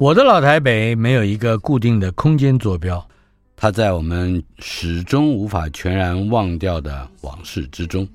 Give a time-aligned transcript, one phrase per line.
[0.00, 3.04] 我的老台北没有一个固定的空间坐标，
[3.56, 8.08] 它在我们始终无法全然忘掉的往事之中。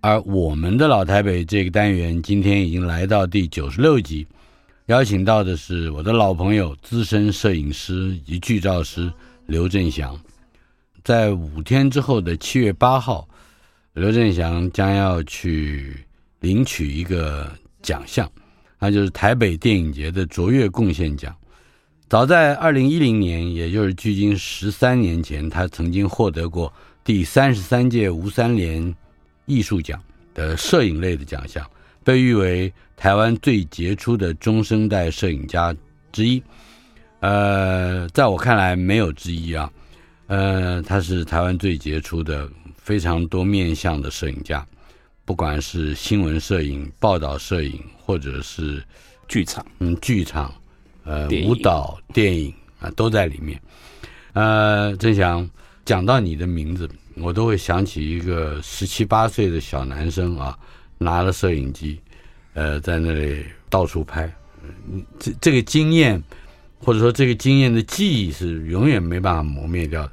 [0.00, 4.24] 而我们的老台北这个单元今天已经来到第九十六集，
[4.86, 9.12] 邀请到的是我的老朋友、资深摄影师及剧照师
[9.46, 10.16] 刘振祥。
[11.02, 13.28] 在五天之后的七月八号，
[13.94, 15.96] 刘振祥将要去
[16.38, 17.50] 领取一个
[17.82, 18.30] 奖项。
[18.84, 21.34] 那就是台北电影节的卓越贡献奖。
[22.06, 26.70] 早在二零一零年，也就是距今十三年前，他曾经获得过
[27.02, 28.94] 第三十三届吴三连
[29.46, 29.98] 艺术奖
[30.34, 31.66] 的摄影类的奖项，
[32.04, 35.74] 被誉为台湾最杰出的中生代摄影家
[36.12, 36.42] 之一。
[37.20, 39.72] 呃，在我看来没有之一啊。
[40.26, 42.46] 呃，他是台湾最杰出的
[42.76, 44.66] 非常多面向的摄影家。
[45.26, 48.84] 不管是新闻摄影、报道摄影，或者是
[49.26, 50.52] 剧场，嗯，剧场，
[51.04, 53.58] 呃，舞蹈、电影啊，都在里面。
[54.34, 55.48] 呃，真祥
[55.84, 60.58] 讲到你的名字，我都会想起一个十七八岁的小男生啊，
[60.98, 61.98] 拿了摄影机，
[62.52, 64.30] 呃，在那里到处拍。
[64.62, 66.22] 嗯，这这个经验，
[66.78, 70.12] 或者说这个经验的记忆，是永远没办法磨灭掉的。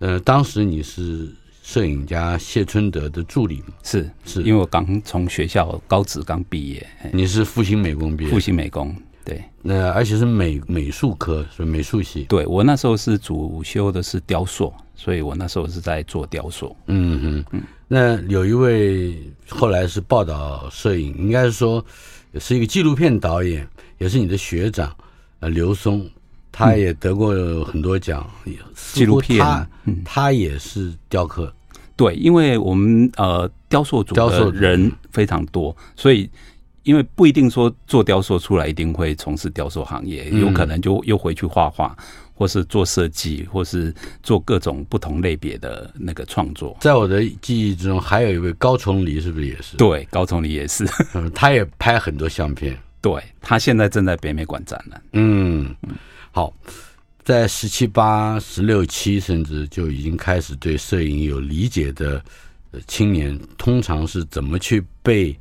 [0.00, 1.32] 呃，当时你是。
[1.68, 12.22] 摄影家谢春德的助理是是，因为我刚从学校高职刚毕业，你是复兴美工毕业，复兴美工对，那而且是美美术科，是美术系。
[12.22, 16.74] 对，我那时候是主修的是雕塑，所以我那时候是在做雕塑。
[16.86, 17.62] 嗯嗯嗯。
[17.86, 21.84] 那有一位后来是报道摄影，应该是说
[22.32, 23.68] 也是一个纪录片导演，
[23.98, 24.90] 也是你的学长，
[25.40, 26.08] 呃，刘松。
[26.50, 28.28] 他也得过很多奖，
[28.74, 29.68] 纪录片，他
[30.04, 31.54] 他也是雕刻，
[31.98, 36.30] 对，因为我们呃雕塑组的人非常多，所以
[36.84, 41.96] 因为不一定说做雕塑出来一定会从事雕塑行业，有可能就又回去画画，
[42.34, 43.92] 或是做设计，或是
[44.22, 46.76] 做各种不同类别的那个创作。
[46.80, 49.76] 在我的记忆之中，还有一位高崇礼，是不是也是？
[49.76, 50.86] 对，高崇礼也是，
[51.34, 55.02] 他也拍很多相片，对，他现在正在北美馆展览。
[55.14, 55.74] 嗯。
[56.30, 56.52] 好，
[57.28, 62.24] 在十七八、十六七，甚至就已经开始对摄影有理解的
[62.86, 65.38] 青年，通常是怎么去背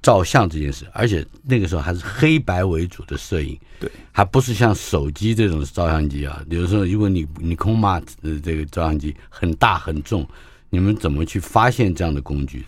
[0.00, 0.86] 照相这件事？
[0.92, 6.40] 而且那个时候还是黑白为主的摄影，对，还不是像手机这种照相机啊。
[6.48, 10.24] 比如说，如果你你空马的这个照相机很大很重，
[10.70, 12.64] 你们怎么去发现这样的工具？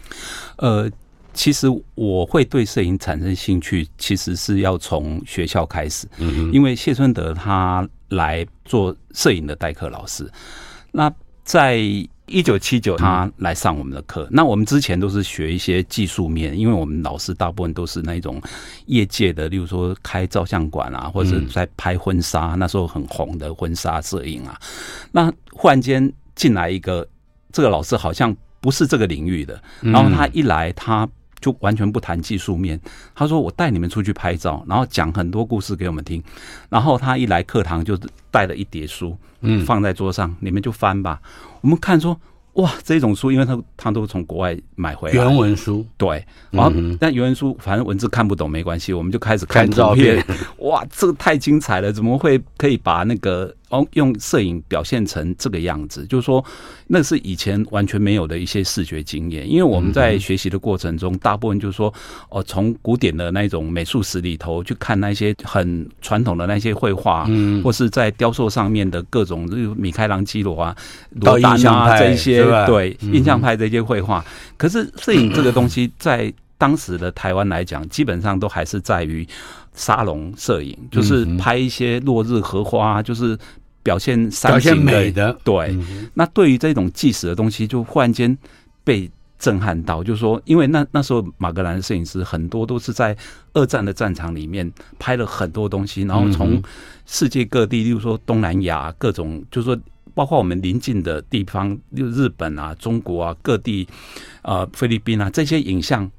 [0.57, 0.91] 呃。
[1.37, 10.29] 其实我会对摄影产生兴趣，其实是要从学校开始，嗯因为谢春德他来做摄影的代课老师。
[10.93, 11.13] 那
[11.45, 14.27] 在一九七九，他来上我们的课。
[14.31, 18.41] 那我们之前都是学一些技术面，因为我们老师大部分都是那种
[18.87, 24.59] 业界的，例如说开照相馆啊，或者在拍婚纱，那时候很红的婚纱摄影啊。
[25.13, 27.07] 那忽然间进来一个
[27.53, 31.07] 这个老师，好像不是这个领域的，然后他一来他。
[31.41, 32.81] 就完全不谈技术面，
[33.15, 36.23] 他说我带你们出去拍照，然后讲很多故事给我们听，
[36.69, 37.99] 然后他一来课堂就
[38.31, 41.21] 带了一叠书，嗯，放在桌上，你们就翻吧。
[41.61, 42.19] 我们看说。
[42.57, 50.25] 哇，这种书，因为他他都从国外买回来原文书，对，然后、嗯、但原文书反正文字看不懂没关系，我们就开始看照片。
[50.61, 56.07] 哇，这个太精彩了，怎么会可以把那个哦用摄影表现成这个样子？
[56.07, 56.45] 就是说，
[56.87, 59.49] 那是以前完全没有的一些视觉经验。
[59.51, 61.93] 因为我们在学习的过程中，大部分就是说
[62.29, 70.77] 哦，从古典的那种美术史里头去看那些很传统的那些绘画，嗯，或是在雕塑上面的各种，就米开朗基罗啊、
[71.11, 72.45] 罗丹啊这一些。
[72.67, 74.25] 对，印象派这些绘画，
[74.57, 79.27] 可是摄影这个东西在当时的台湾来讲，基本上都还是在于
[79.77, 83.39] 沙龙摄影，就是拍一些落日荷花，就是
[83.85, 85.39] 表现山景美的。
[85.45, 85.79] 对，
[86.15, 88.37] 那对于这种纪实的东西，就忽然间
[88.83, 89.09] 被
[89.39, 93.17] 震撼到，就是说，因为那那时候马格兰的摄影师很多都是在
[93.53, 96.61] 二战的战场里面拍了很多东西，然后从
[97.05, 99.79] 世界各地，例如说东南亚各种，就是说
[100.15, 103.87] 包括我们邻近的地方，例如日本啊、中国啊各地，
[104.41, 106.11] 呃，菲律宾啊这些影像，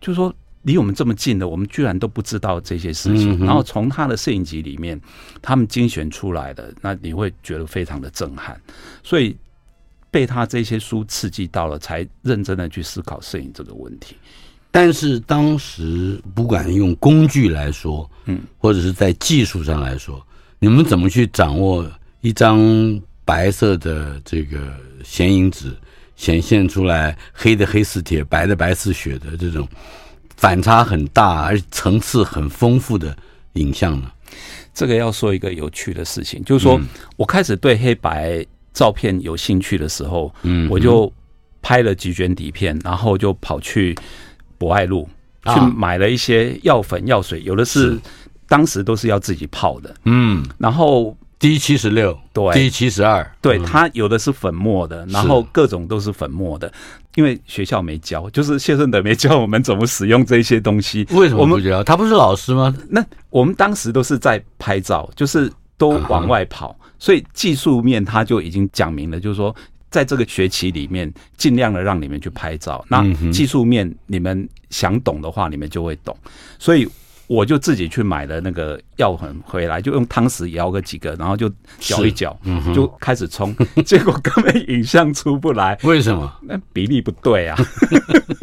[0.00, 3.38] 就是说离我们这么近的，我们居然都不知道这些事情。
[3.44, 5.00] 然后从他的摄影集里面，
[5.40, 8.60] 他们精选出来的，那你会觉得非常的震撼，
[9.02, 9.36] 所以。
[10.12, 14.16] 被他这些书刺激到了，才认真的去思考摄影这个问题。
[14.68, 20.20] 但是当时不管用工具来说，嗯，或者是在技术上来说，
[20.58, 21.88] 你们怎么去掌握
[22.22, 22.60] 一张
[23.24, 24.74] 白色的这个
[25.04, 25.72] 显影纸，
[26.16, 29.64] 显现出来黑的黑似铁，白的白似雪的这种
[30.40, 33.14] 反差很大而层次很丰富的
[33.52, 34.10] 影像呢？
[34.72, 36.80] 这个要说一个有趣的事情，就是说
[37.16, 38.44] 我开始对黑白。
[38.72, 41.12] 照片有兴趣的时候，嗯，我就
[41.60, 43.94] 拍了几卷底片，然后就跑去
[44.56, 45.08] 博爱路
[45.44, 47.98] 去买了一些药粉、药水，有的是。
[48.48, 56.70] 当时都是要自己泡的，嗯，然后 D 七十六，对，D 七十二，对，它有的是粉末的，然后各种都是粉末的，
[57.14, 61.06] 因为学校没教，就是谢顺德没教我们怎么使用这些东西。
[61.12, 61.82] 为什么不教？
[61.82, 62.76] 他不是老师吗？
[62.90, 66.78] 那我们当时都是在拍照，就是都往外跑。
[66.98, 69.56] 所以技术面他就已经讲明了，就是说，
[69.88, 72.84] 在这个学期里面，尽量的让你们去拍照。
[72.86, 73.02] 那
[73.32, 76.14] 技术面你们想懂的话，你们就会懂。
[76.58, 76.86] 所以
[77.30, 81.48] 我就自己去买了那个药粉回来，就用汤匙舀个几个，然后就
[81.78, 82.36] 搅一搅，
[82.74, 83.54] 就开始冲。
[83.86, 86.28] 结果根本影像出不来，为什么？
[86.42, 87.56] 那比例不对啊。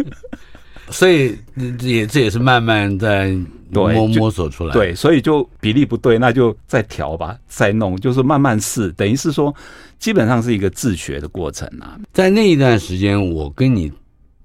[0.89, 1.37] 所以
[1.81, 3.35] 也这也是慢慢在
[3.71, 9.53] 摸摸索出来，对，所以就比例不对，那就再调吧，再弄，就是慢慢试，等于是说，
[9.99, 11.99] 基本上是一个自学的过程啊。
[12.13, 13.91] 在那一段时间，我跟你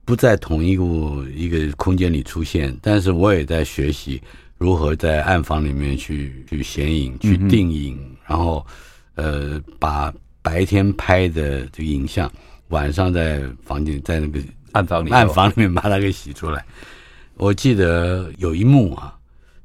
[0.04, 0.84] 不在同一个
[1.34, 4.20] 一个空间里出现，但是我也在学习
[4.58, 8.66] 如何在暗房里面去去显影、去定影，嗯、然后
[9.14, 12.30] 呃，把白天拍的这个影像，
[12.68, 14.40] 晚上在房间在那个。
[14.72, 16.64] 暗房里，暗房里面把它给洗出来。
[17.34, 19.14] 我记得有一幕啊，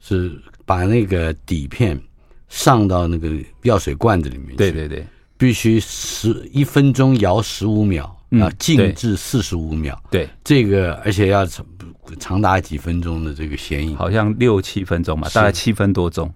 [0.01, 1.97] 是把那个底片
[2.49, 3.31] 上到那个
[3.63, 4.55] 药水罐子里面去。
[4.57, 5.07] 对对对，
[5.37, 10.01] 必须十一分钟摇十五秒啊，静置四十五秒。
[10.09, 11.65] 对，这个而且要长
[12.19, 16.33] 长达几分钟的这个显影，好像六七分钟吧，大概七分多钟。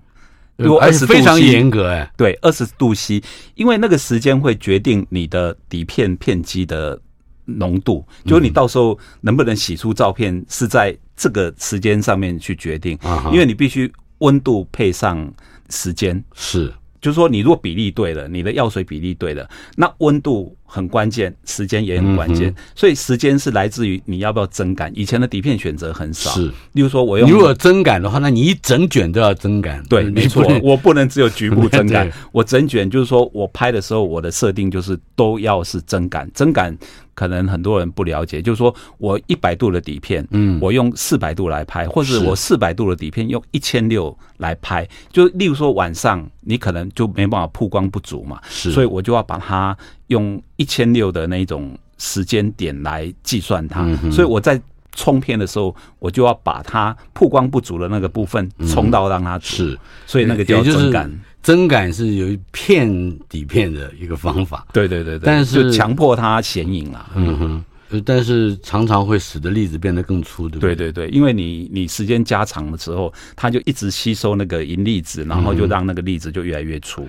[0.57, 3.23] 而且非常严格哎，对，二十度 C，
[3.55, 7.01] 因为那个时间会决定你的底片片基的。
[7.45, 12.97] 浓度，就是你到时候能不能洗出照片，是在这个时间上面去决定，
[13.33, 15.29] 因为你必须温度配上
[15.69, 16.71] 时间，是，
[17.01, 20.55] 就是说你如果比例对了，你的药水比例对了，那温度。
[20.73, 24.89] 很关键，时间也很关键，嗯、所以时间是来自于你要不要增感。
[24.95, 29.83] 以前的底片选择很少，是，例如说我用，如果增感的话，那你一整卷都要增感。
[29.89, 36.29] 对，没错，我不能只有局部 增感，我整卷就是说我拍的时候，我的设定就是都要是增感。
[36.33, 36.73] 增感
[37.13, 49.77] 可能很多人不了解，就是说我一百度的底片，嗯，我用四百度来拍，或者我四百度的底片用一千六来拍，就例如说晚上你可能就没办法曝光不足嘛，是，所以我就要把它。
[50.11, 54.61] 用一千六的那种时间点来计算它，所以我在
[54.93, 61.09] 冲片的时候，我就要把它曝光不足的那个部分冲到让它是，所以那个叫增感。
[61.41, 62.87] 增感是有一片
[63.27, 70.75] 底片的一个方法，对对对对，但是强迫它显影啊，嗯哼，但是常常会使得粒子变得更粗，对不对？
[70.75, 77.07] 对对对，因为你你时间加长的时候，它就一直吸收那个银粒子，然后就让那个粒子就越来越粗。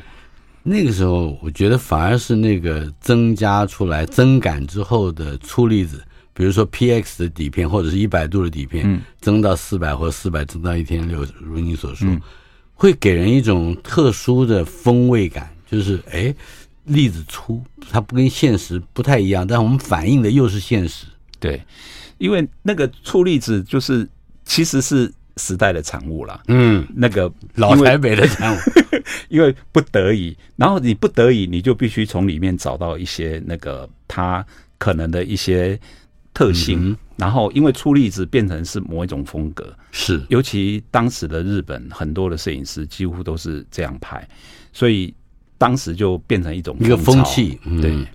[0.62, 6.02] 那个时候，我觉得反而是那个增加出来增感之后的粗粒子，
[6.32, 12.08] 比如说 PX 的底片或者是一百度的底片，增到四百或四百增到一千六，如你所说，
[12.74, 16.34] 会给人一种特殊的风味感，就是哎，
[16.84, 21.06] 粒子粗，它不跟现实不太一样，但我们反映的又是现实。
[21.40, 21.60] 对，
[22.18, 24.08] 因为那个粗粒子就是
[24.44, 25.12] 其实是。
[25.42, 28.58] 时代的产物啦，嗯，那个老台北的产物，
[29.28, 34.46] 因为不得已，然后你不得已，你就必须从里面找到一些那个它
[34.78, 35.76] 可能的一些
[36.32, 44.26] 特性，嗯、然后因为出例子变成是某一种风格，是，尤其当时的日本很多的摄影师几乎都是这样拍，
[44.72, 45.12] 所以
[45.58, 47.58] 当时就变成一种一个风气。
[47.64, 48.06] 嗯、对，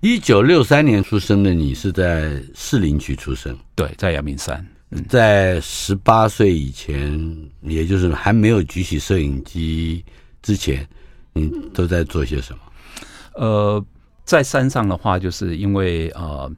[0.00, 4.66] 一九六三年出生的你是在士林区出生，对，在阳明山。
[5.08, 10.04] 在十八岁以前，也就是还没有举起摄影机
[10.42, 10.86] 之前，
[11.32, 12.58] 你都在做些什么？
[13.34, 13.84] 呃，
[14.24, 16.50] 在山上的话，就是因为呃，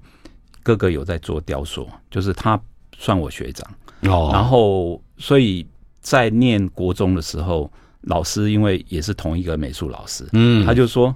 [0.63, 2.61] 哥哥有在做雕塑，就是他
[2.97, 3.71] 算我学长
[4.03, 5.67] 哦，然后所以
[6.01, 7.71] 在念国中的时候，
[8.03, 11.15] 老师因为也是同一个美术老师，嗯，他就说。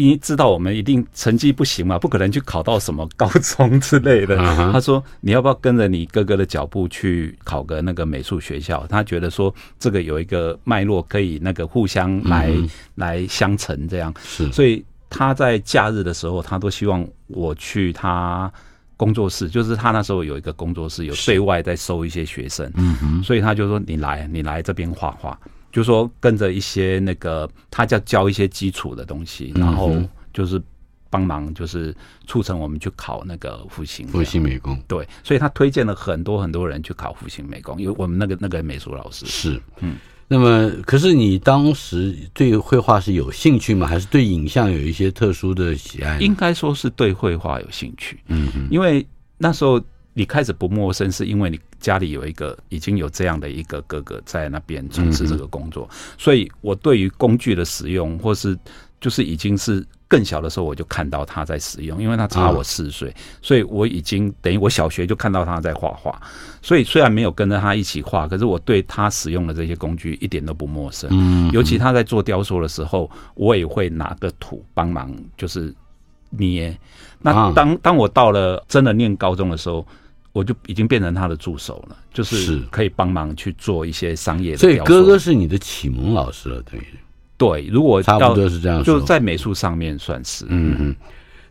[0.00, 4.36] 因为知道我们一定成绩不行嘛，不可能去考到什么高中之类的。
[4.72, 12.50] 他说：“你要不要跟着你哥哥的脚步去考个那个美术学校？”他觉得说这个有一个脉络可以那个互相来
[12.94, 14.12] 来相成这样。
[14.24, 18.50] 是，所以他在假日的时候，他都希望我去他
[18.96, 22.70] 工作室，就是他那时候有一个工作室，有对外在收一些学生。
[22.76, 25.38] 嗯哼，所以他就说：“你来，你来这边画画。”
[25.72, 29.94] 就说跟着一些那个，他叫教一些基础的东西，然后
[30.32, 30.60] 就是
[31.08, 31.94] 帮忙，就是
[32.26, 34.80] 促成我们去考那个复兴复兴美工。
[34.88, 39.96] 对，所以他推荐了很多很多人去考复兴美工，因为我们那个那个美术老师是嗯。
[40.28, 43.86] 那么，可是你当时对绘画是有兴趣吗？
[43.86, 46.18] 还是对影像有一些特殊的喜爱？
[46.20, 48.20] 应该说是对绘画有兴趣。
[48.28, 49.06] 嗯嗯，因为
[49.38, 49.80] 那时候。
[50.12, 58.56] 你开始不陌生，是因为你家里有一个已经有这样的一个哥哥在那边从事这个工作，所以我对于工具的使用，或是
[59.00, 66.20] 就是已经是更小的时候，我就看到他在使用，因为他差我四岁，所以我已经等于我小学就看到他在画画，
[66.60, 71.08] 所以虽然没有跟着他一起画，可是我对他使用的这些工具一点都不陌生。
[71.12, 75.74] 嗯，尤其他在做雕塑的时候，我也会拿个土帮忙，就是
[76.28, 76.76] 捏。
[77.20, 79.86] 那当当我到了真的念高中的时候。
[80.32, 84.58] 我就已经变成他的助手了，就是可以帮忙去做一些商业的。
[84.58, 86.84] 所以哥哥是你的启蒙老师了，等于
[87.36, 87.66] 对。
[87.66, 90.44] 如果差不多是这样说，就在美术上面算是。
[90.48, 90.96] 嗯嗯，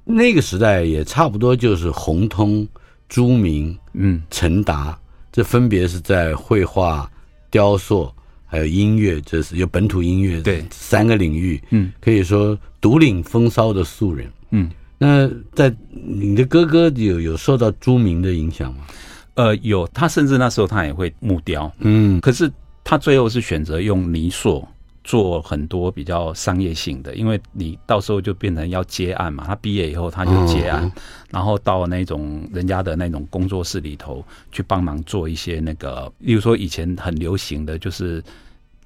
[0.06, 2.66] 那个时代也差不多就是洪通、
[3.10, 4.98] 朱明、嗯、陈达，
[5.32, 7.12] 这分别是在绘画、
[7.52, 8.10] 雕塑
[8.46, 11.62] 还有音乐，这是有本土音乐对三个领域。
[11.72, 14.32] 嗯，可以说独领风骚的素人。
[14.52, 14.70] 嗯。
[15.00, 18.86] 那在你的哥哥有有受到朱明的影响吗？
[19.34, 22.52] 呃，有，他甚至那时候他也会木雕，嗯，可是
[22.84, 24.68] 他最后是选择用泥塑
[25.04, 29.46] 做很多比较商业性的，因为你到时候就变成要接案嘛。
[29.48, 30.92] 他毕业以后他就接案，嗯、
[31.32, 38.24] 然后到那种人家的那种工作室里头去帮忙做一些那个，例如说以前很流行的就是。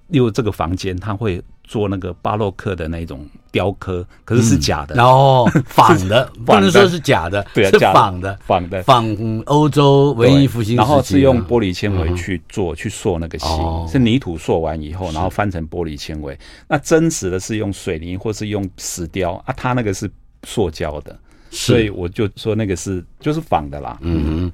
[0.10, 16.38] 例如这个房间，他会做那个巴洛克的那种雕刻，可是是假的，然后 仿的，不能说是假的，对，是仿的，仿的，仿欧洲文艺复兴，然后是用玻璃纤维去做，去塑那个形，是泥土塑完以后，然后翻成玻璃纤维。
[16.68, 20.10] 那真实的是用水泥或是用石雕啊，它那个是
[20.44, 21.18] 塑胶的，
[21.50, 23.98] 所以我就说那个是就是仿的啦。
[24.02, 24.52] 嗯，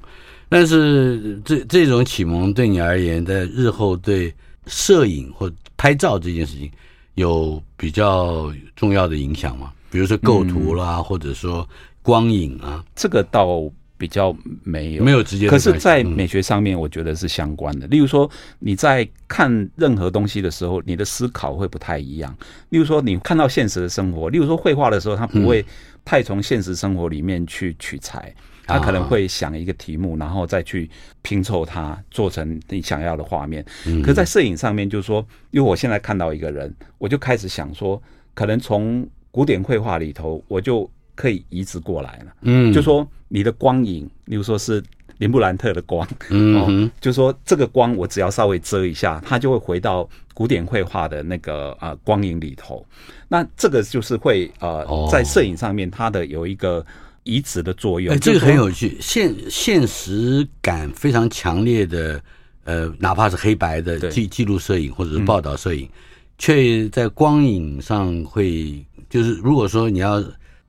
[0.48, 4.32] 但是这这种启蒙对你而言，在日后对。
[4.66, 6.70] 摄影或拍照这件事情
[7.20, 9.72] 有比较重要的影响吗？
[9.90, 11.68] 比如说构图啦，嗯、或者说
[12.02, 14.34] 光影啊，这个倒比较
[14.64, 15.48] 没有，没有直接。
[15.48, 17.86] 可是，在美学上面，我觉得是相关的。
[17.86, 22.34] 嗯、例如说，你在看任何东西的时候，你的思考会不太一样。
[22.70, 25.64] 例如说，你看到现实的生活，例如说绘画的时候，它不会
[26.04, 28.34] 太从现实生活里面去取材。
[28.70, 30.88] 他可能会想一个题目，然后再去
[31.22, 33.64] 拼凑它，做成你想要的画面。
[34.02, 38.00] 可是在摄影上面，就是说，因为我现在看到一个人，我就开始想说，
[38.32, 42.32] 可能从古典绘画里头，我就可以移植过来了。
[42.42, 44.82] 嗯，就说你的光影，例如说是
[45.18, 52.86] 林布兰特的光，嗯，就说这个光，我只要稍微遮一下，它就会回到古典绘画的那个呃光影里头。
[53.28, 56.86] 那这个就是会呃，在摄影上面，它的有一个。
[57.24, 62.22] 移植的作用，哎，这个很有趣，现现实感非常强烈的，
[62.64, 65.88] 呃，哪怕是黑白的记记录摄影或者是报道摄影，
[66.38, 70.22] 却在光影上会，就是如果说你要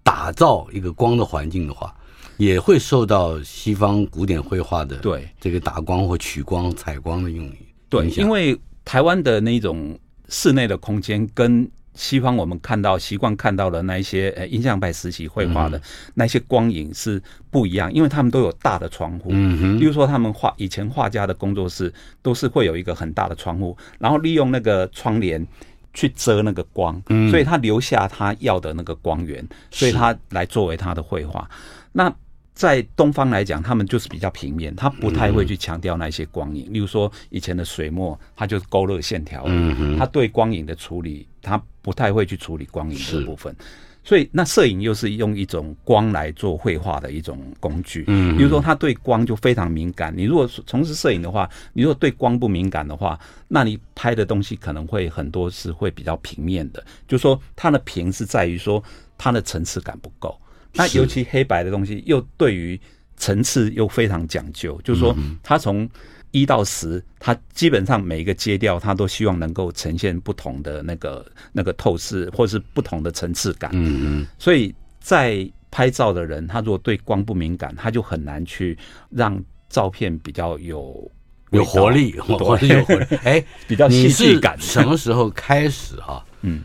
[0.03, 1.95] 打造一个光的环境的话，
[2.37, 7.65] 也会受到西方古典绘画的对这个打光或取光、采光的用语。
[7.87, 11.69] 对，因为台湾的那种室内的空间跟。
[11.93, 15.81] 西方我们看到习惯看到的那一些呃印象派时期绘画的
[16.13, 19.29] 那些光影是不一样，因为他们都有大的窗户。
[19.29, 25.45] 比如说他们画以前画家的工作室都是会有一个很大的窗户，然后利用那个窗帘
[25.93, 31.49] 去遮那个光，所以他留下他要的那个光源，所以他来作为他的绘画。
[31.91, 32.13] 那
[32.53, 36.71] 在东方来讲，他们就是比较平面，他不太会去强调那些光影。
[36.71, 43.55] 例如说以前的水墨，它就是勾勒线条，嗯，他对光影的处理，它不太会去处理光影的部分。
[44.03, 48.03] 所以那摄影又是用一种光来做绘画的一种工具。
[48.07, 50.11] 嗯，比如说他对光就非常敏感。
[50.15, 56.83] 你如果从事摄影的话，你如果对光不敏感的话，那你拍的东西可能会很多是会比较平面的。
[57.07, 58.83] 就是说它的平是在于说
[59.19, 60.35] 它的层次感不够。
[60.73, 62.79] 那尤其黑白的东西，又对于
[63.17, 65.89] 层次又非常讲究，就是说它从
[66.31, 73.69] 一到十，它基本上每一个阶调，它都希望能够呈现不同的那个那个透视，或是不同的层次感。
[73.73, 78.77] 嗯嗯，所以在拍照的人，他如果对光不敏感，他就很难去
[79.09, 81.11] 让照片比较有
[81.51, 83.15] 有活力，活力有活力。
[83.23, 84.59] 哎，比较戏剧感。
[84.59, 86.25] 什么时候开始啊？
[86.41, 86.61] 嗯，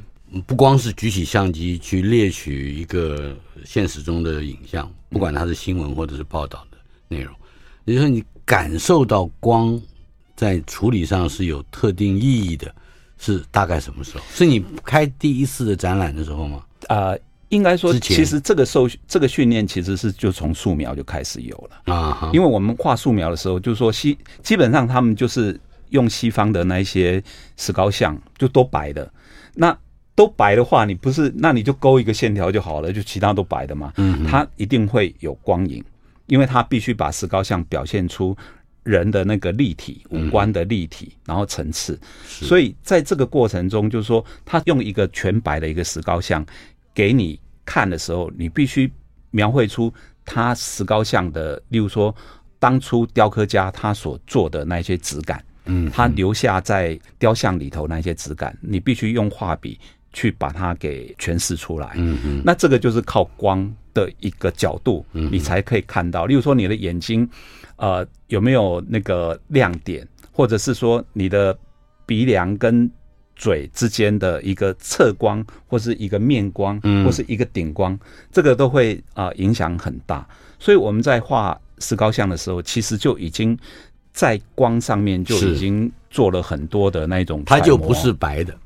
[0.47, 6.79] 不光是举起相机去猎取一个现实中的影像，不管它是新闻或者是报道的
[7.09, 7.35] 内容，
[7.85, 9.81] 也就是说，你感受到光
[10.35, 12.75] 在处理上是有特定意义的，
[13.19, 14.25] 是大概什么时候？
[14.33, 16.65] 是你开第一次的展览的时候吗？
[16.89, 17.19] 啊、呃。
[17.51, 22.29] 应该说，其实这个受这个训练其实是就从素描就开始有了啊。
[22.33, 25.59] 因为我们画素描的时候，就是说西基本上他们就是
[25.91, 27.23] 用西方的那一些
[27.57, 29.09] 石膏像，就都白的。
[29.55, 29.79] 那
[30.17, 33.93] 都白的话，你不是那你就勾一个线条就好了，就其他都白的嘛。
[33.99, 35.85] 嗯，它一定会有光影，
[36.27, 38.37] 因为它必须把石膏像表现出
[38.83, 41.97] 人的那个立体五官的立体，然后层次。
[42.27, 46.45] 所以在这个过程中，就是说他用一个全白的一个石膏像。
[46.95, 48.91] 给你看的时候，你必须
[49.31, 49.93] 描绘出
[50.25, 52.15] 他石膏像的，例如说
[52.59, 59.79] 当初雕刻家他所做的那些质感，嗯，他留下在雕像里头那些质感，你必须用画笔
[60.17, 66.25] 去把它给诠释出来，嗯嗯，那这个就是靠光的一个角度，你才可以看到。
[66.25, 67.29] 例如说你的眼睛，
[67.77, 71.55] 呃，有没有那个亮点，或者是说你的
[72.07, 72.91] 鼻梁跟
[73.35, 78.01] 嘴之间的一个侧光，或是一个面光，或是一个顶光，嗯、
[78.33, 80.27] 这个都会啊、呃、影响很大。
[80.59, 83.55] 所以我们在画石膏像的时候，其实就已经
[84.15, 87.43] 在光上面就已经做了很多的那种。
[87.45, 88.59] 它就不是白的，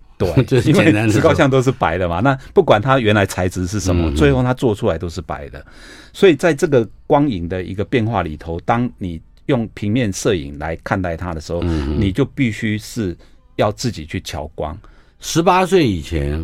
[0.45, 2.21] 对， 因为石膏像都是白的嘛。
[2.21, 5.65] 那不管它原来材质是什么，最后它做出来都是白的。
[6.13, 13.17] 所以在这个光影的一个变化里头，当你用平面摄影来看待它的时候，你就必须是。
[13.57, 14.75] 要自己去调光。
[15.19, 16.43] 十八岁以前，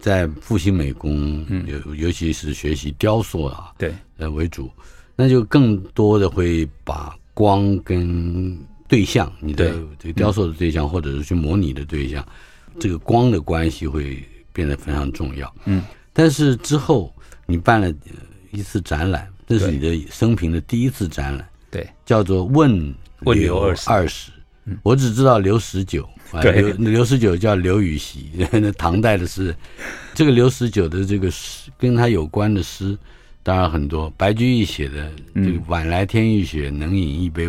[0.00, 1.46] 在复兴美工，
[1.84, 4.68] 尤尤其是学习雕塑啊，对，呃为主，
[5.14, 12.26] 那就更多的会把光跟对象，你的这个雕塑的对象，或者是去模拟的对象，
[12.78, 15.52] 这个光的关系会变得非常重要。
[15.64, 17.14] 嗯，但是之后
[17.46, 17.92] 你办了
[18.50, 24.30] 一次展览，这是你的生平的第一次展览，对，叫做问问刘二十。
[24.82, 26.08] 我只知道刘十九，
[26.42, 29.54] 刘刘十九叫刘禹锡， 那唐代的诗。
[30.12, 32.98] 这个刘十九的这个诗，跟他有关的诗
[33.44, 34.12] 当然很多。
[34.16, 37.48] 白居易写的这个“晚来天欲雪，能饮一杯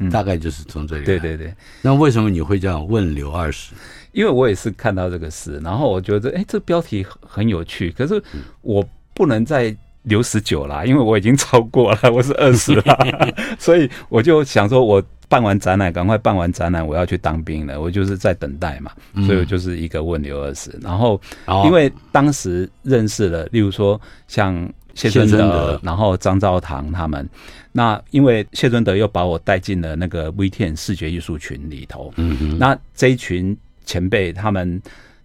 [0.00, 1.06] 无”，大概就是从这里来。
[1.06, 1.54] 对对对。
[1.82, 3.74] 那为什么你会这样问刘二十？
[4.12, 7.90] 因为我也是看到这个事，然后我觉得，哎，这个标题很有趣。
[7.90, 8.22] 可是
[8.62, 12.98] 我不能再留十九了，因为我已经超过了，我是二十了，
[13.58, 15.02] 所以我就想说，我。
[15.28, 17.80] 办完展览，赶快办完展览，我要去当兵了。
[17.80, 18.92] 我就是在等待嘛，
[19.26, 20.70] 所以我就是一个问刘二十。
[20.80, 21.20] 然后，
[21.64, 24.54] 因为当时认识了，例如说像
[24.96, 27.28] 谢尊德，然后张兆堂他们。
[27.70, 32.12] 那因为谢尊德又把我带进了那个 V Ten 视觉艺术群里头。
[32.16, 32.58] 嗯嗯。
[32.58, 34.80] 那这一群前辈，他们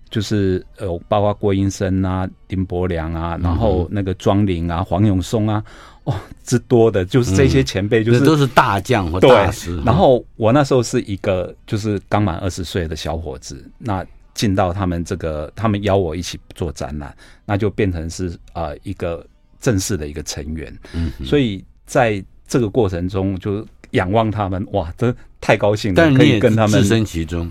[0.09, 5.63] 就是呃，包括郭英生啊、林伯良啊，然后那个庄林啊、黄永松啊。
[6.03, 9.79] 哦，之多的就是这些前辈，就是、嗯、都是大将或大师。
[9.85, 14.03] 然后我那时候是一个就是刚满二十岁的小伙子，那
[14.33, 19.23] 进到他们这个，他们邀我一起做展览，那就变成是呃一个
[19.61, 20.75] 正式的一个成员。
[20.93, 27.49] 嗯，所以在这个过程中，就仰望他们，哇，真太高兴了，但可以跟他们置身其中。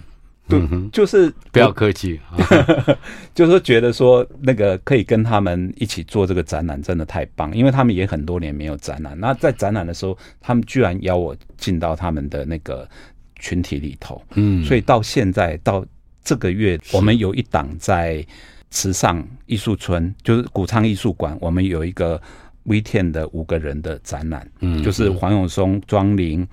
[0.48, 2.18] 对，就是不要客气，
[3.32, 9.16] 就是说觉得说那个可以跟他们一起做这个展览，真的太棒，因为他们也很多年没有展览。
[9.20, 12.88] 那在展览的时候，他们居然邀我进到他们的那个
[13.36, 15.86] 群体里头，嗯，所以到现在到
[16.24, 18.26] 这个月，我们有一档在
[18.70, 22.20] 池上艺术村，就是古仓艺术馆，我们有一个
[22.66, 26.46] V10 的五个人的展览，嗯，就是黄永松、庄林、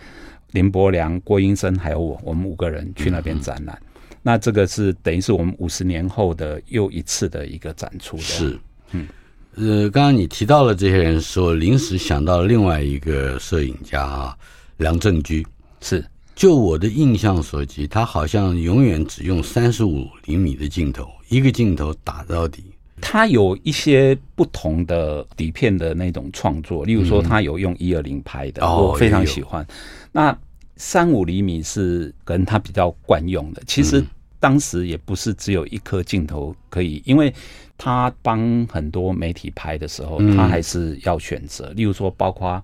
[0.51, 3.79] 林伯良、郭英生还有我，我们五个人去那边展览。
[4.23, 8.23] 那这个是等于是我们五十年后的又一次的一个展出的。
[8.23, 8.59] 是，
[8.91, 9.07] 嗯，
[9.55, 14.37] 呃，刚刚你提到了这些人，说临时想到另外一个摄影家啊，
[14.77, 15.45] 梁正居。
[15.79, 16.03] 是，
[16.35, 22.63] 就我的印象所及，他好像永远只用三十五厘米的镜头，一个镜头打到底。
[22.99, 29.65] 他有一些不同的底片的那种创作，例如说他有用一二零拍的，我非常喜欢。
[30.11, 30.37] 那
[30.77, 34.03] 三五厘米是可能他比较惯用的，其实。
[34.39, 37.33] 当时也不是只有一颗镜头可以，因为
[37.75, 41.71] 他帮很多媒体拍的时候，他还是要选择。
[41.71, 42.63] 例如说，包括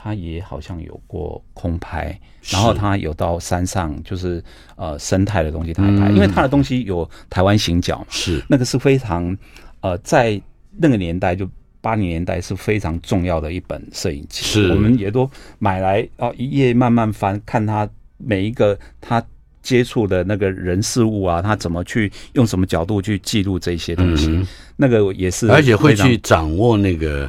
[0.00, 4.40] 他也好像有过空拍，然后他有到山上，就是
[4.76, 8.40] 呃生态的东西他还拍，因为他的东西有台湾行脚，是。
[8.48, 9.36] 那个是非常
[9.80, 10.40] 呃在
[10.76, 14.70] 那个年代就八零年代是非常重要的一本摄影集，是。
[14.70, 19.20] 我们也都买来哦一页慢慢翻，看他每一个他
[19.62, 24.40] 接触的那个人事物啊，他怎么去用什么角度去记录这些东西，
[24.76, 27.28] 那个也是，而且会去掌握那个。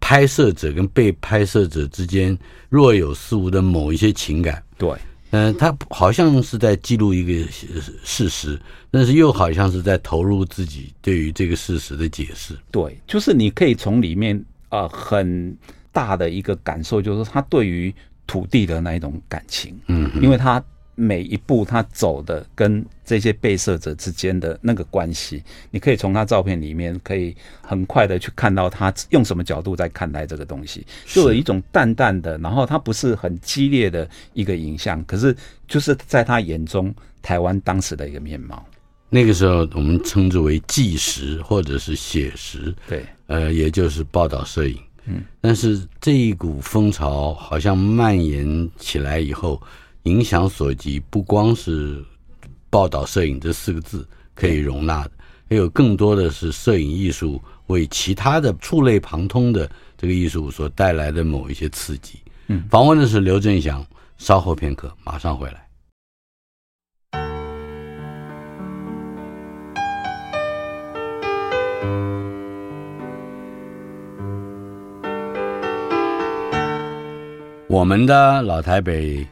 [0.00, 2.36] 拍摄者跟被拍摄者之间
[2.68, 4.92] 若有似无的某一些情感，对，
[5.30, 7.48] 嗯，他好像是在记录一个
[8.02, 8.60] 事实，
[8.90, 12.56] 但是又好像是在投入自己对于这个事实的解释。
[12.70, 14.36] 对，就是你可以从里面
[14.70, 15.56] 啊、呃、很
[15.92, 17.94] 大的一个感受，就是他对于
[18.26, 20.62] 土地的那一种感情，嗯，因为他。
[21.02, 35.34] 每一步他走的跟这些被摄者之间的那个关系，你可以从他照片里面可以很快的去看到他用什么角度在看待这个东西，就有一种淡淡的，然后他不是很激烈的一个影像，可是
[35.66, 38.62] 就是在他眼中台湾当时的一个面貌。
[39.08, 44.78] 那个时候我们称之为纪实或者是写实，对，呃，也就是报道摄影。
[45.06, 49.58] 嗯，但是这一股风潮好像蔓延起来以后。
[50.04, 52.02] 影响所及，不光是
[52.70, 55.10] 报道摄影这四个字可以容纳的，
[55.50, 62.18] 还有更多的是摄影艺术为其他的触类旁通的这个艺术所带来的某一些刺激。
[62.46, 63.86] 嗯，访问的是刘振祥，
[64.16, 65.66] 稍后片刻马上回来。
[77.68, 79.26] 我们的老台北。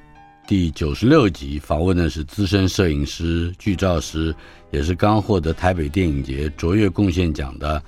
[0.48, 4.34] 第九十六集访问的是资深摄影师、剧照师，
[4.70, 7.82] 也是刚获得台北电影节卓越贡献奖的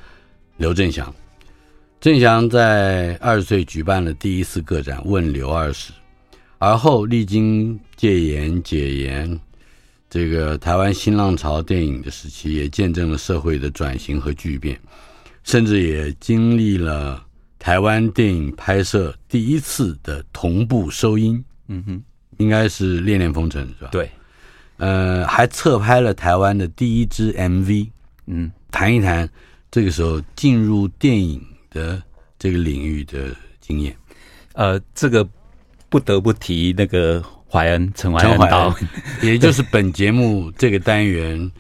[0.59, 1.11] 刘振祥。
[2.03, 5.91] 振祥在二十岁举办了第一次个展《问刘二十》，
[6.59, 9.41] 而后历经戒严、解严，
[10.11, 14.79] 这个台湾新浪潮电影的时期，也见证了社会的转型和巨变，
[15.45, 17.25] 甚至也经历了
[17.59, 21.43] 台湾电影拍摄第一次的同步收音。
[21.69, 22.03] 嗯哼。
[22.41, 23.91] 应该是《恋恋风尘》是吧？
[23.93, 24.11] 对，
[24.79, 27.89] 呃，还侧拍了台湾的第一支 MV。
[28.27, 29.29] 嗯，谈一谈
[29.71, 31.39] 这个时候进入电影
[31.71, 32.03] 的
[32.39, 33.95] 这个领域的经验。
[34.55, 35.29] 呃，这个
[35.91, 38.75] 不得不提那个怀恩陈怀恩导，
[39.21, 41.51] 也就是本节目这个单元，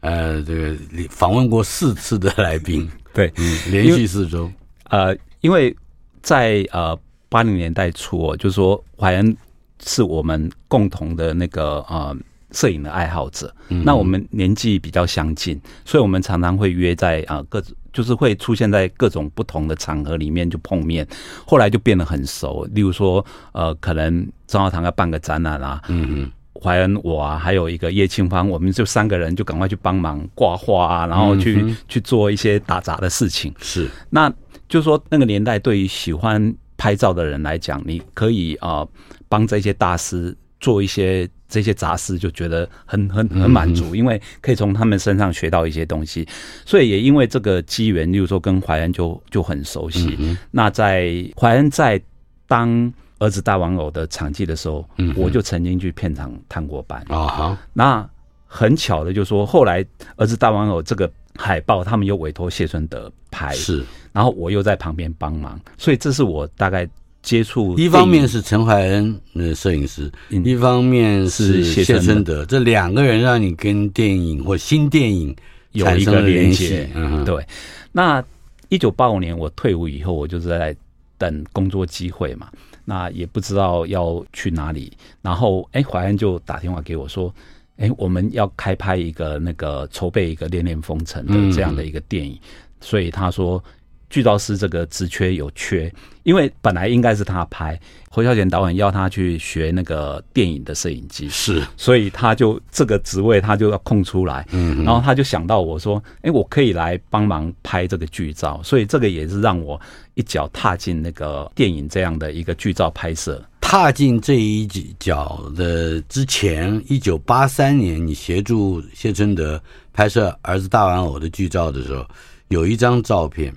[0.00, 0.74] 呃，这个
[1.10, 2.90] 访问过四次的来宾。
[3.12, 4.50] 对，嗯，连续四周。
[4.84, 5.76] 呃，因为
[6.22, 6.98] 在呃
[7.28, 9.36] 八零年代初，哦，就是说怀恩。
[9.84, 12.16] 是我们共同的那个呃
[12.52, 17.62] 摄影的爱好者，嗯、那我们年纪比较相近，所以我们常常会约在啊、呃、各
[17.92, 21.06] 就是会出现在各种不同的场合里面就碰面，
[21.46, 22.64] 后来就变得很熟。
[22.72, 33.54] 例如说呃，可能张耀堂要办个展览啊，嗯嗯，怀恩我啊，还有一个叶清芳，我们就三个人就赶快去帮忙挂画啊，然后去、嗯、去做一些打杂的事情。
[33.60, 34.28] 是，那
[34.68, 38.70] 就是说那个年代对于喜欢拍照的人来讲，你可以啊。
[38.70, 38.88] 呃
[39.30, 46.26] 帮这些大师做一些这些杂事，就觉得很很很满足，因为可以从他们身上学到一些东西。
[46.66, 50.36] 所以也因为这个机缘，例如说跟怀恩就就很熟悉。
[50.50, 52.02] 那在怀恩在
[52.48, 57.56] 当儿子大玩偶的场记的时候，我就曾经去片场探过班啊。
[57.72, 58.06] 那
[58.46, 66.88] 很巧的，就是说后来儿子大玩偶这个海报，他们又委托谢春德拍，是，然后我又在旁边帮忙，所以这是我大概。
[67.22, 75.36] 接触一方面是陈怀恩的摄影师，一方面是谢春德，这两个人让你跟电影或新电影
[75.72, 76.86] 有一个联系。
[76.94, 77.46] 嗯，对。
[77.92, 78.24] 那
[78.70, 80.74] 一九八五年我退伍以后，我就是在
[81.18, 82.48] 等工作机会嘛，
[82.86, 84.90] 那也不知道要去哪里。
[85.20, 87.32] 然后，哎，怀恩就打电话给我说，
[87.76, 92.38] 哎，我们要开拍一个那个筹备一个《恋恋风尘》的这样的一个电影，
[92.80, 93.62] 所以他说。
[94.10, 95.90] 剧照师这个职缺有缺，
[96.24, 97.78] 因为本来应该是他拍，
[98.10, 109.80] 侯孝贤导演要他去学那个电影的摄影机，是，所以他就这个职位他就要空出来，嗯，然后他就想到我说，哎，我可以来帮忙拍这个剧照，所以这个也是让我
[110.14, 113.40] 一脚踏进那个电影这样的一个剧照拍摄。
[113.60, 114.66] 踏进这一
[114.98, 122.04] 脚的之前，一九八三年，你协助谢春德拍摄《儿子大玩偶》的剧照的时候，
[122.48, 123.54] 有一张照片。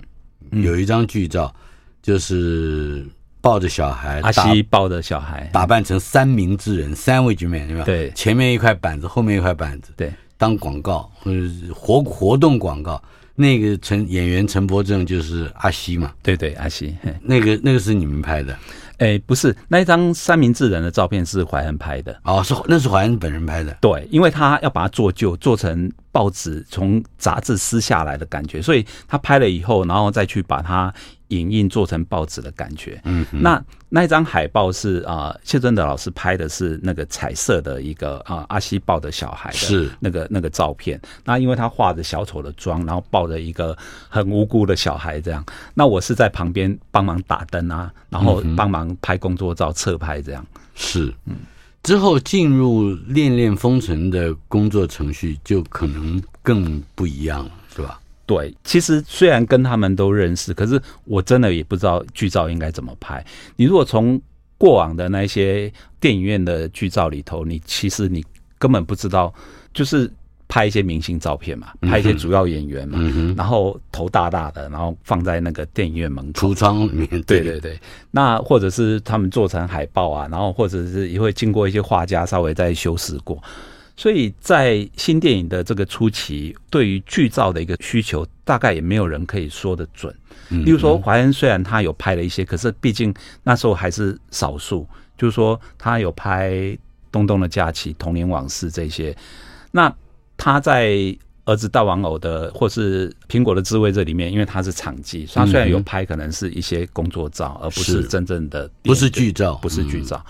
[0.62, 1.54] 有一张剧照，
[2.02, 3.06] 就是
[3.40, 7.84] 抱着小孩，阿西抱着小孩，打扮成三明治人 （sandwich man） 对吧？
[7.84, 11.10] 对，前面一块板子，后面一块板子，对，当广告，
[11.74, 13.02] 活活动广告。
[13.36, 16.12] 那个陈演员陈柏正就是阿西嘛？
[16.22, 18.56] 对对，阿西，那个那个是你们拍的。
[19.04, 22.18] 哎，不是，那一张三明治人的照片是怀恩拍的。
[22.24, 23.76] 哦，是那是怀恩本人拍的。
[23.80, 30.92] 对，因为他要把它做旧，做成报纸从杂志撕下来的感觉，所以他拍了以后，然后再去把它。
[31.28, 41.00] 影印做成报纸的感觉，嗯，那那一张海报是啊、呃，谢尊德老师拍的是那个彩色的一个啊、呃、阿西抱的小孩的，是那个那个照片。
[41.24, 43.76] 那因为他画着小丑的妆，然后抱着一个
[44.08, 45.44] 很无辜的小孩这样。
[45.72, 50.46] 那我是在旁边帮忙打灯啊，然后帮忙拍工作照、侧拍这样。
[50.74, 51.36] 是，嗯，
[51.82, 58.00] 之后进入恋恋风尘的工作程序就可能更不一样了，是吧？
[58.26, 63.24] 对，其实虽然跟他们都认识，可是我真的也不知道剧照应该怎么拍。
[63.56, 64.20] 你如果从
[64.56, 68.24] 过往的那些电影院的剧照里头，你其实你
[68.58, 69.32] 根本不知道，
[69.74, 70.10] 就是
[70.48, 77.08] 拍一些明星照片嘛，拍一些主要演员嘛，嗯、然后头大大的，然后放在那个电影院门口橱窗里面。
[77.22, 77.78] 对对对，
[78.10, 83.42] 那或者是他们做成海报啊，然后或者是也会经过一些画家稍微再修饰过。
[83.96, 90.12] 所以在新电影的这个初期，对于剧照的一个需求，大概也没有人可以说得准。
[90.48, 94.86] 例如说，怀恩虽然他有拍了一些，可是毕竟那时候还是少数。
[95.16, 96.50] 就是说，他有拍
[97.12, 99.16] 《东东的假期》《童年往事》这些。
[99.70, 99.94] 那
[100.36, 100.90] 他在
[101.44, 110.24] 《儿子大玩偶》的或是《苹果的滋味》这里面，因为他是场记，他虽然有拍，可能是一些工作照，而不是真正的，不是剧照，不是剧照。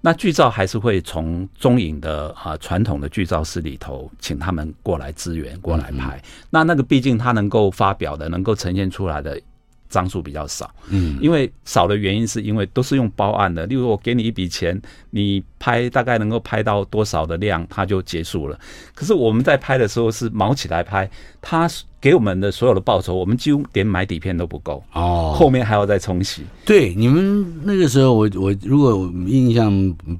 [0.00, 6.22] 那剧照还是会从中影的啊传统的剧照室里头请他们过来支援过来拍。
[6.50, 9.40] 那那个毕竟他能够发表的、能够呈现出来的
[9.88, 10.70] 张数比较少。
[10.88, 13.66] 嗯，因为少的原因是因为都是用包案的。
[13.66, 18.58] 例如我给你一笔钱，你拍大概能够拍到多少的量，它就结束了。
[18.94, 21.08] 可是我们在拍的时候是毛起来拍，
[21.40, 21.68] 他
[22.00, 26.42] 给我们的所有的报酬，我们几乎连买底片都不够哦，后面还要再冲洗。
[26.64, 29.72] 对，你们那个时候我，我我如果印象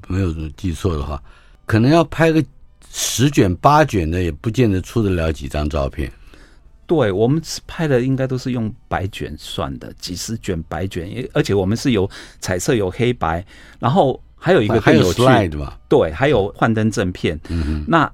[0.07, 1.21] 没有记错的话，
[1.65, 2.43] 可能要拍个
[2.91, 6.11] 十卷八卷的，也不见得出得了几张照片。
[6.89, 13.45] 对，我们拍的应该都是用白卷算的，几十卷白卷，而且我们是有彩色、有黑白，
[13.77, 15.79] 然后还有一个更有趣，还有 slide 吧？
[15.87, 17.39] 对，还有幻灯正片。
[17.49, 18.11] 嗯哼，那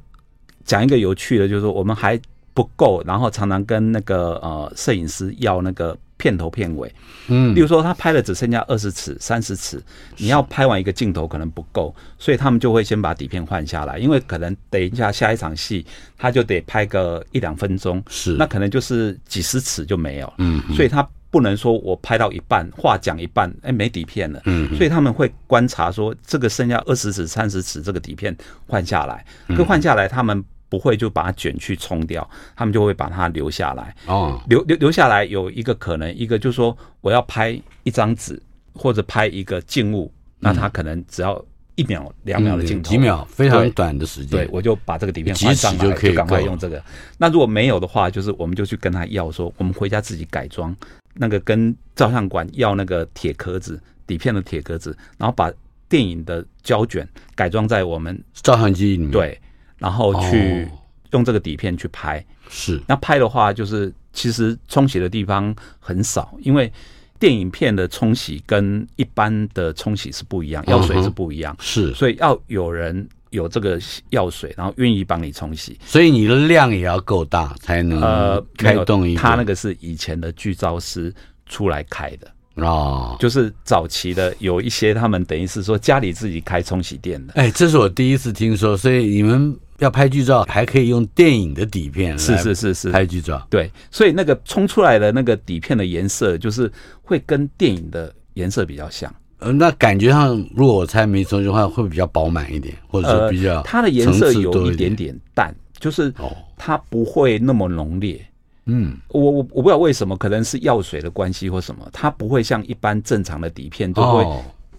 [0.66, 2.20] 讲一个有趣的，就是说我们还。
[2.56, 6.92] 不够，然后常常跟那个呃摄影师要那个片头片尾，
[7.28, 9.82] 嗯，例如说他拍了只剩下二十尺、三十尺，
[10.18, 15.86] 你要拍完一个镜头可能不够，所以他们就会先把底片换下来，因为可能等一下下一场戏
[16.18, 28.36] 他就得拍个一两分钟，是，那可能就是几十尺就没有，嗯，所以他不能说我拍到一半话讲一半，哎，没底片了，嗯，所以他们会观察说这个剩下二十尺、三十尺这个底片
[28.68, 29.26] 换下来，
[29.56, 30.44] 可换下来他们。
[30.68, 33.96] 不会就把它卷去冲掉，他们就会把它留下来。
[34.08, 38.42] 哦，留留留下来有一个可能，一个就是说我要拍一张纸
[38.74, 41.44] 或者拍一个静物，那他可能只要
[41.76, 46.82] 一秒两秒的镜头，几秒非常短的时间，对，我就把这个底片换上来，就可以赶快用这个。
[47.18, 50.76] 那如果没有的话，就是我们就去跟他要说，我们回家自己改装，
[51.14, 55.52] 那个跟照相馆要那个铁壳子底片的铁壳子，然后把
[55.88, 59.40] 电影的胶卷改装在我们照相机里面，对。
[59.86, 60.68] 然后去
[61.12, 62.82] 用这个底片去拍，是。
[62.88, 66.72] 那拍的话，就是其实冲洗的地方很少，因为
[67.20, 79.22] 电影片的冲洗跟一般的冲洗是不一样，药水是不一样，是，所以要有人有这个药水，然后愿意帮你冲洗，所以你的量也要够大才能呃开动一个。
[79.22, 81.14] 他那个是以前的剧照师
[81.46, 82.28] 出来开的。
[82.56, 87.34] 哦，就是早期的有一些，他们等于是说家里自己开冲洗店的。
[87.34, 92.92] 哎，这是我第一次听说，所以你们要拍剧照还可以用电影的底片，是是是是。
[92.92, 93.46] 拍剧照。
[93.50, 99.14] 对，所以那个冲出来的那个底片的颜色，就是会跟电影的颜色比较像。
[99.40, 104.96] 呃，那感觉上，如果我猜没错的话，会比较饱满一点，或者说比较、呃、它的颜色有一点。
[104.96, 106.14] 点淡，就是
[106.56, 108.26] 它不会那么浓烈。
[108.68, 114.26] 嗯，我我我不知道为什么，可能是药水的关系或什么，它不会像一般正常的底片都会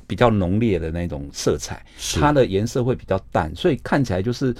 [0.07, 1.85] 比较浓烈的那种色彩，
[2.19, 4.53] 它的颜色会比较淡，所以看起来就是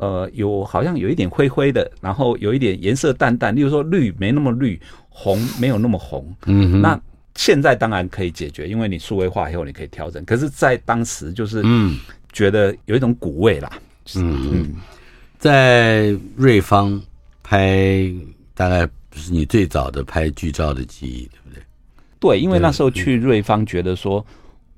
[0.00, 6.26] 呃有好像有一点灰灰的，然后有一点颜色淡淡，例如说绿没那么绿，红没有那么红。
[6.46, 7.00] 嗯，那
[7.36, 11.98] 现在当然可以解决，因为你数位化以后你可以调整，可是，在当时就是嗯
[12.32, 13.70] 觉得有一种古味啦。
[14.16, 14.74] 嗯嗯，
[15.38, 17.00] 在瑞芳
[17.42, 18.12] 拍。
[18.52, 21.62] 大概是你最早的拍剧照的记忆，对不对？
[22.20, 24.22] 对，因为那时候去瑞芳，觉得说，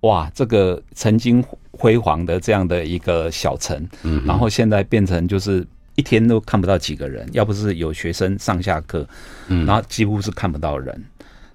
[0.03, 9.07] 哇，这个曾经辉煌的这样的一个小城，嗯，然后现在变成就是一天都看不到几个人，要不是有学生上下课，
[9.49, 11.05] 嗯，然后几乎是看不到人。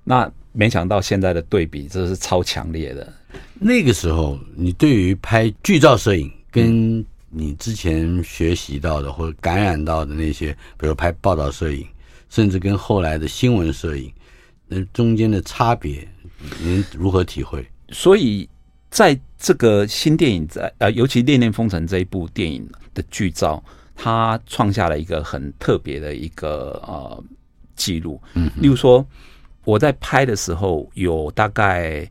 [0.03, 3.13] 那没想到现在的对比，这是超强烈的。
[3.59, 11.85] 那个时候，你对于拍剧照摄影，跟你之前学习到的或者感染到的那些，比如拍报道摄影，
[12.29, 14.11] 甚至跟后来的新闻摄影，
[14.67, 16.07] 那中间的差别，
[16.63, 17.67] 您如何体会？
[17.89, 18.47] 所以，
[18.89, 23.63] 在这个新电影在呃，尤其《恋恋风尘》这一部电影的剧照，
[23.95, 27.23] 它创下了一个很特别的一个呃
[27.75, 28.21] 记录。
[28.33, 29.05] 嗯，例如说
[29.63, 32.09] 我在拍的时候，有大概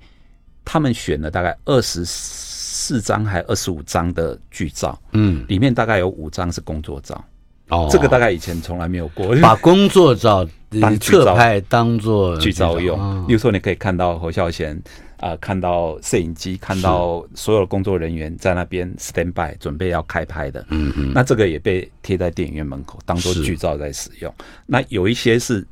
[0.65, 7.25] 他们选了大概二十四张还二十五张的剧照，嗯，里面大概有五张是工作照。
[7.69, 10.47] 哦，这个大概以前从来没有过，把工作照
[10.81, 13.27] 当侧拍当做剧照用。
[13.27, 14.81] 例如说，你可以看到侯孝贤
[15.18, 20.64] 啊、呃，看到摄影机，看到所有的工作人员在那边 stand by 准备要开拍的。
[20.70, 24.33] 嗯嗯，那这个也被贴在电影院门口当做剧照在使用。
[24.66, 25.66] 那有一些是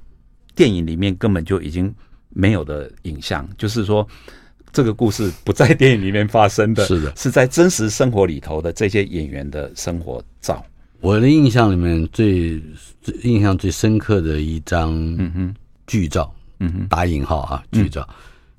[0.54, 1.94] 电影里面根本就已经
[2.30, 4.06] 没有的影像，就是说
[4.72, 10.64] 这个故事不在电影里面发生的，是的，是在真实生活里头的这些演员的生活照。
[11.00, 12.62] 我的印象里面最
[13.02, 15.54] 最印象最深刻的一张嗯哼。
[15.86, 18.08] 剧照，嗯哼，打引号啊，剧照，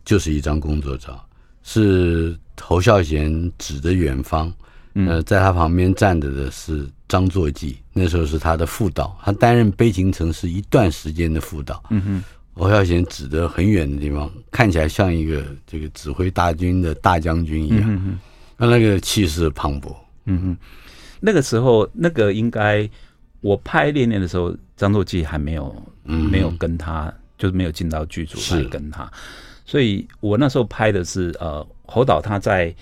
[0.05, 1.21] 就是一张工作照，
[1.63, 4.53] 是侯孝贤指着远方，
[4.93, 18.19] 呃，在他旁边站着的是张作骥，那时候是他的副导，他担任《悲情城市》一段时间的副导，嗯哼，侯孝贤指着很远的地方，看起来像一个这个指挥大军的大将军一样，嗯
[18.57, 19.93] 他那个气势磅礴，
[20.25, 20.57] 嗯哼。
[21.19, 22.87] 那个时候，那个应该
[23.41, 29.11] 我拍《恋恋》的时候，张作骥还没有，嗯，没有跟他，就是没有进到剧组来跟他，
[29.65, 32.73] 所以我那时候拍的是呃，侯导他在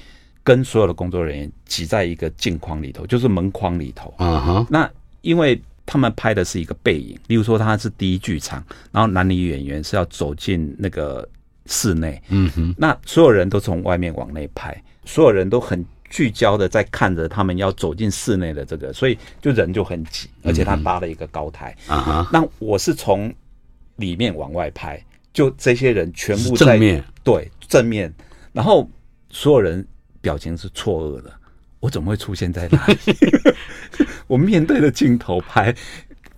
[0.44, 4.14] 跟所有的工作人员挤在一个镜框里头，就是门框里头。
[4.18, 4.68] 嗯哼。
[4.70, 4.90] 那
[5.22, 11.28] 因为他们拍的是一个背影，例如说他是第一剧场，然后男女演员是要走进那个
[11.66, 12.22] 室内。
[12.30, 12.76] 嗯哼。
[12.78, 15.84] 那所有人都从外面往内拍，所有人都很。
[16.10, 21.76] 聚焦的在看着他们要走进室内的这个，所以就人就很挤，而且他搭了一个高台。
[21.88, 23.34] 啊哈，那我是从
[23.96, 28.14] 里面往外拍，就这些人全部在正面，对正面，
[28.52, 28.90] 然后
[29.30, 29.86] 所有人
[30.22, 31.34] 表情是错愕的，
[31.80, 32.98] 我怎么会出现在那里？
[34.28, 35.76] 我面对着镜头拍，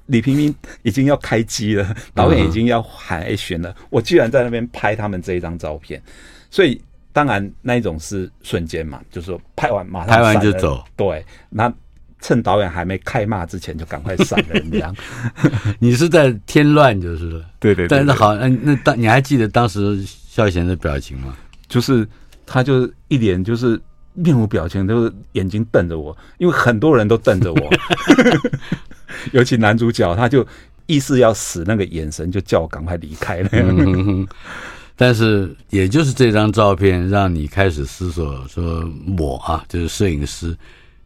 [0.08, 6.02] 李平平已经要开机了，导演已经要喊 action 了，我居然在那边拍他们这一张照片，
[6.50, 6.82] 所以。
[7.16, 10.84] 当然，那一种是瞬间嘛，就是说拍完马上拍完就走。
[10.98, 11.74] 对，那
[12.26, 14.96] 趁导演还没开骂之前，就赶快闪人这样。
[15.78, 17.46] 你是在添乱就是了。
[17.60, 21.38] 对对，对，但是好，嗯，那当你还记得当时孝贤的表情吗？
[21.68, 22.08] 就是
[22.44, 23.80] 他就是一脸就是
[24.14, 27.74] 面无表情，就是眼睛瞪着我，因为很多人都瞪着我，
[29.32, 30.44] 尤其男主角，他就
[30.88, 33.50] 意思要死，那个眼神就叫我赶快离开了。
[33.54, 34.28] 嗯
[34.98, 40.58] 但是，也就是这张照片让你开始思索，说我啊，就是摄影师，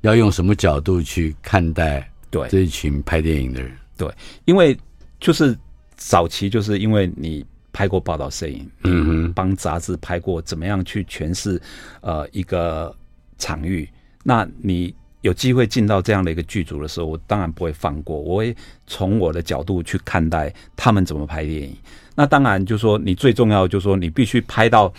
[0.02, 3.72] 要用什么角度去看待对这一群拍电影的人？
[3.98, 4.10] 对，
[4.46, 4.78] 因为
[5.20, 5.58] 就是
[5.96, 11.62] 早期，就是因为你拍过报道摄影，嗯哼，帮杂志拍过怎么样去诠释
[12.02, 12.96] 呃一个
[13.38, 13.88] 场域，
[14.24, 18.56] 那你有机会进到这样的一个剧组的时候，我当然不会放过，我会
[18.88, 21.76] 从我的角度去看待他们怎么拍电影。
[22.20, 24.94] 那当然，就是说你最重要的就是说你必须拍到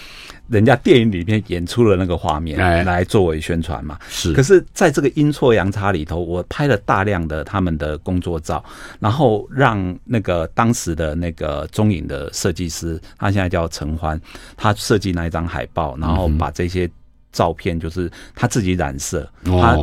[0.48, 3.98] 人家电影里面演出的那个画面，来作为宣传嘛。
[4.08, 4.32] 是。
[4.32, 8.64] 可是，在这个阴错阳差里头，我拍了大量的他们的工作照，
[8.98, 14.18] 然后让那个当时的那个中影的设计师，他现在叫陈欢，
[14.56, 16.90] 他设计那一张海报，然后把这些。
[17.32, 19.76] 照片就是他自己染色，他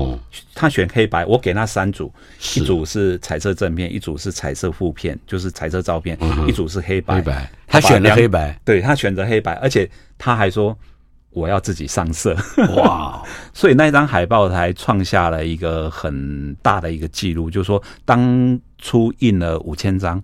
[0.54, 2.14] 他选黑白，我给他三组，
[2.56, 7.16] 一组是彩色正片，一组是彩色负片，就是彩色照片，一组是黑白。
[7.16, 10.78] 黑白，他选了黑白，对，他选择黑白，而且他还说
[11.30, 12.36] 我要自己上色，
[12.76, 13.24] 哇！
[13.54, 20.22] 所以那张海报才创下了一个很大的一个记录，就是说当初印了五千张，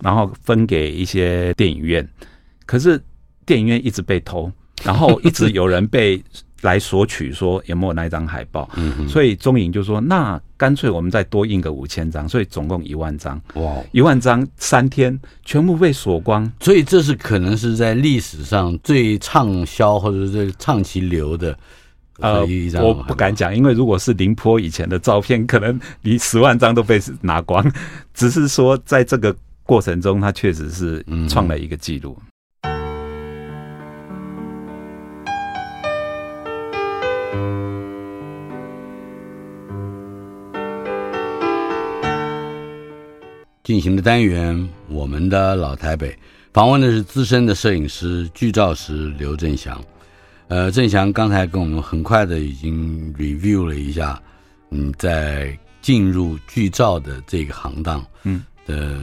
[0.00, 2.06] 然后分给一些电影院，
[2.66, 3.00] 可是
[3.46, 4.50] 电影院一直被偷，
[4.82, 6.20] 然后一直有人被。
[6.64, 21.56] 来索取说有没有那一张海报，嗯，所以中影就说那干脆我们再多印个五千张，所以总共一万张，哇，一万张三天全部被锁光，所以这是可能是在历史上最畅销或者是最长期留的
[22.20, 27.62] 呃一张，我不敢讲，因为如果是宁波以前的照片，可能你 十万张都被拿光，
[28.14, 32.16] 只是说在这个过程中，他确实是创了一个记录。
[43.64, 46.14] 进行的单元，我们的老台北
[46.52, 49.82] 访问的是资深的摄影师、剧照师刘振祥。
[50.48, 54.22] 呃，正祥刚才跟我们很快的已经 review 了一下，
[54.70, 59.00] 嗯，在进入剧照的这个行当，嗯的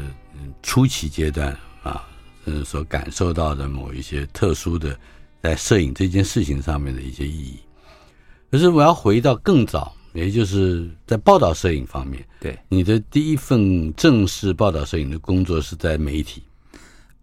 [0.62, 2.07] 初期阶段啊，
[2.45, 4.95] 嗯，所感受到的某一些特殊的
[5.41, 7.57] 在摄影这件事情上面的一些意义。
[8.51, 16.43] 可是我要回到更早，也就是在报道摄影方面，对，你的第一份正式报道摄影的工作是在媒体。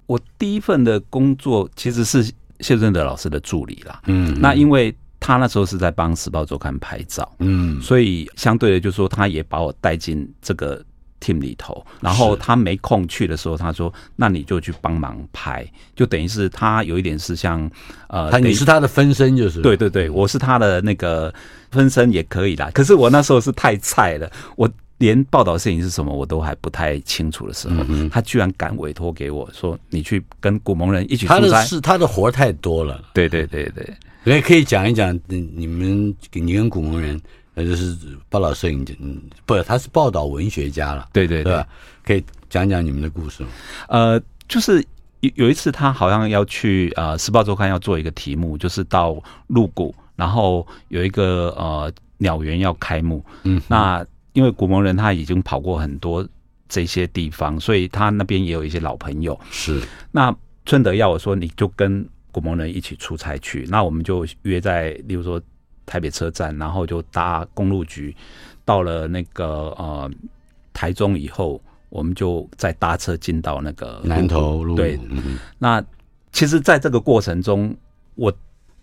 [0.07, 2.25] 我第一份的工作其实是
[2.61, 10.83] 谢振德老师的助理啦，嗯，那因为他那时候是在帮《时报周刊》拍照，嗯，所以相对的，就是说他也把我带进这个
[11.21, 17.71] team 里头，然后他没空去的时候，他说：“那你就去帮忙拍。”就等于是他有一点是像
[18.09, 21.33] 呃，他你是他的分身，就是对对对，我是他的那个
[21.71, 22.71] 分身也可以啦。
[22.73, 24.69] 可是我那时候是太菜了，我。
[24.99, 33.01] 连报道摄影是什么我都还不太清楚的时候，嗯、他居然敢委托给我说：“你去跟古蒙人一起出差。”他的是他的活太多了。
[33.15, 33.89] 对对对对，
[34.25, 37.17] 所以可以讲一讲，你们你跟古蒙人，
[37.59, 37.97] 呃，就是
[38.29, 41.09] 报道摄影，嗯，不，他是报道文学家了。
[41.13, 41.65] 对对对，对？
[42.05, 43.49] 可以讲讲你们的故事吗？
[43.89, 44.85] 呃，就是
[45.21, 53.25] 有有一次他好像要去呃《时报周刊》要做一个题目，就是到鹿谷，然后有一个呃鸟园要开幕。
[53.43, 54.07] 嗯，那。
[54.35, 56.25] 因为古蒙人他已经跑过很多
[56.69, 59.37] 这些地方，所以他那边也有一些老朋友。
[59.51, 59.83] 是，
[60.13, 60.33] 那
[60.65, 63.67] 春德要我说，你就跟古蒙人一起出差去。
[63.69, 65.43] 那我们就约在，例如说
[65.89, 68.15] 台北车站，然后就搭公路局，
[68.65, 69.47] 到了那个
[69.79, 70.11] 呃
[70.73, 74.77] 台中以后，我们就再搭车进到那个南投路。
[74.77, 75.83] 对，嗯、那
[76.31, 77.75] 其实，在这个过程中，
[78.15, 78.31] 我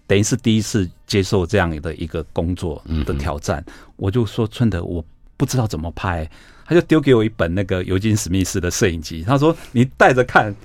[0.07, 3.63] 等于是第一次接受这样的一个工作的挑战。
[3.67, 5.05] 嗯、我就说春德，我。
[5.37, 6.25] 不知道怎么拍，
[6.65, 9.21] 他就丢给我一本那个尤金史密斯的摄影集。
[9.21, 10.55] 他说：“你带着看。”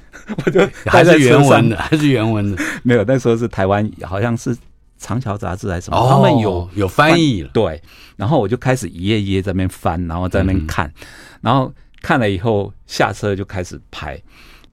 [0.46, 2.62] 我就还是原文的，还是原文的。
[2.84, 4.54] 没有，那时候是台湾，好像是
[5.00, 7.50] 《长桥》杂志还是什么，哦、他们有有翻译了。
[7.52, 7.82] 对，
[8.16, 10.94] 然后我就开始一页一页在那边翻，然后在那边看，嗯、
[11.40, 14.16] 然后看了以后下车就开始拍。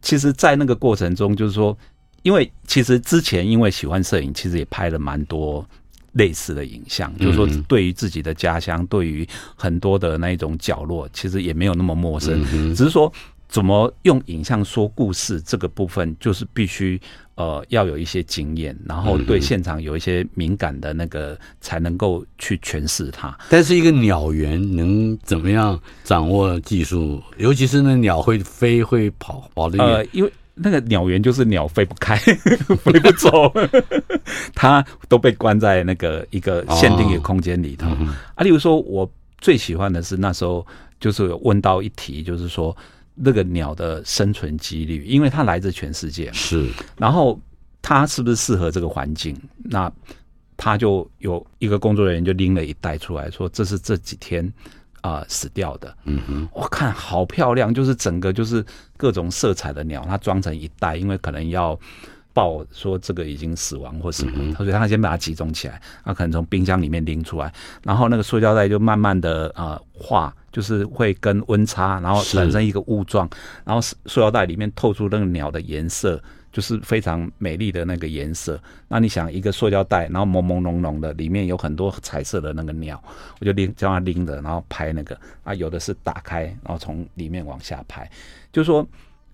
[0.01, 1.75] 其实，在那个过程中，就是说，
[2.21, 5.65] 因为其实之前因为喜欢摄影，其实也拍了蛮多。
[6.13, 12.43] 类似的影像，就是说，对于自己的家乡，对于很多的那一种角落，其实也没有那么陌生。
[12.73, 13.11] 只是说，
[13.47, 16.99] 怎么用影像说故事这个部分，就是必须
[17.35, 23.37] 呃要有一些经验，然后对现场有一些敏感的那个，才能够去诠释它。
[23.49, 27.21] 但是一个鸟园能怎么样掌握技术？
[27.37, 30.31] 尤其是那鸟会飞会跑跑得远，呃，因为。
[30.59, 32.17] 那个鸟园就是鸟飞不开，
[32.81, 33.53] 飞不走，
[34.55, 37.87] 它都被关在那个一个限定的空间里头。
[38.33, 40.65] 啊，例如说，我最喜欢的是那时候
[40.99, 42.75] 就是有问到一题，就是说
[43.17, 47.37] 那个鸟的生存几率，因为它来自全世界，是，然后
[47.81, 49.35] 它是不是适合这个环境？
[49.63, 49.91] 那
[50.55, 54.53] 他就有一个工作人员就拎了一袋出来说，这是这几天。
[55.01, 58.65] 啊、呃，死掉的，嗯哼，我看好漂亮，就是整个就是
[58.97, 61.79] 各种色彩的鸟，它装成一袋，因为可能要
[62.37, 73.27] 报说这个已经死亡或什么，嗯、哼所以他先把它集中起来，他可能从冰箱里面拎出来，然后那个塑胶袋就慢慢的呃化，就是会跟温差，然后产生一个雾状，
[73.65, 76.21] 然后塑胶袋里面透出那个鸟的颜色。
[76.49, 78.59] 就是非常美丽的那个颜色。
[78.87, 82.99] 那你想一个塑胶袋，然后朦朦胧胧的，里面有很多彩色的那个鸟，
[83.39, 88.09] 我就拎叫他拎着，然后拍那个啊，有的是打开，然后从里面往下拍，
[88.51, 88.83] 就是说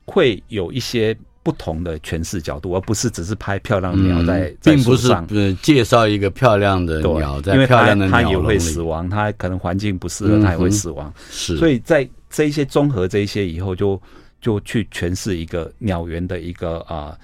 [0.05, 5.13] 会有一些不同的诠释角度，而不是只是拍漂亮的鸟在，在并不是
[5.61, 11.13] 介绍一个漂亮的鸟，在漂亮的鸟，它也会死亡，它可能环境不适合，它也会死亡。
[11.29, 14.01] 是，所以在这一些综合这一些以后就。
[14.43, 17.17] 就去诠释一个鸟园的一个啊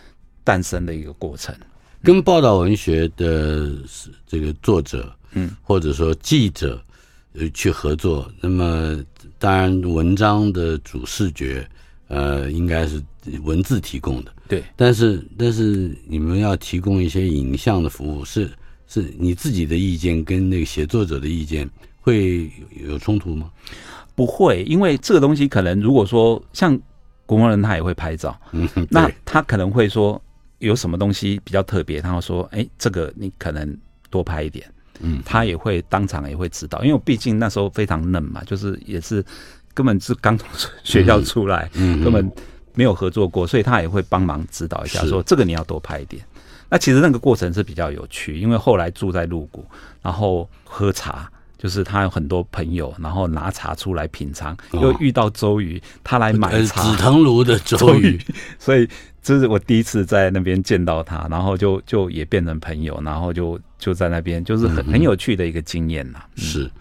[0.46, 1.54] 诞生的一个过程，
[2.02, 3.74] 跟报道文学的
[4.26, 6.82] 这个作者，嗯，或者说记者，
[7.34, 8.32] 呃，去合作。
[8.40, 9.04] 那么，
[9.38, 11.68] 当然文章的主视觉，
[12.08, 13.04] 呃，应该是
[13.44, 14.64] 文字提供的，对。
[14.76, 18.50] 但是，但是你们要提供一些影像的服务，是
[18.88, 21.70] 是你自己的意见跟那个写作者的意见
[22.02, 22.52] 会
[22.86, 23.50] 有冲突吗？
[24.16, 26.80] 不会，因为这个东西可能如果说像。
[27.30, 30.20] 古蒙人他也会拍照，嗯，那他可能会说
[30.58, 33.78] 有什么东西比较特别，他会说，哎、欸，这个你可能
[34.10, 34.66] 多拍一点，
[35.00, 39.24] 嗯，他也会当场也会指导，因为我毕竟那时候非常嫩嘛，就是也是
[39.76, 40.50] 根本是刚从
[40.84, 42.28] 学校出来，嗯，根本
[42.80, 46.24] 没有合作过，所以他也会帮忙指导一下，说这个你要多拍一点。
[46.70, 49.66] 那其实那个过程是比较有趣，因为后来住在鹿谷，
[50.02, 51.30] 然后喝茶。
[51.62, 58.18] 就是他有很多朋友，然后拿茶出来品尝，又遇到周瑜，他来买茶，紫藤庐的周瑜，
[58.58, 58.88] 所以
[59.22, 66.42] 这是我第一次在那边见到他，然后就就也变成朋友，然后就就在那边，就是很很有趣的一个经验呐、嗯。
[66.42, 66.72] 是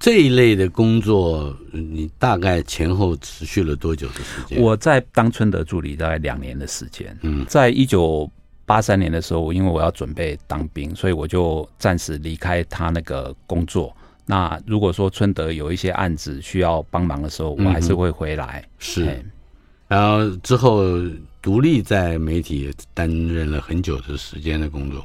[0.00, 4.58] 这一类的工作，你大概前后持续了多久的时间？
[4.58, 7.14] 我在当春德助理大概两年的时间。
[7.20, 8.28] 嗯，在一九
[8.64, 13.94] 八三年的时候，因为我要准备当兵，所以我就暂时离开他那个工作。
[14.24, 18.64] 那如果说春德有一些案子需要帮忙的时候，我还是会回来。
[18.66, 19.24] 嗯、是，
[19.86, 20.82] 然后之后
[21.42, 25.04] 独立在媒体担任了很久的时间的工作。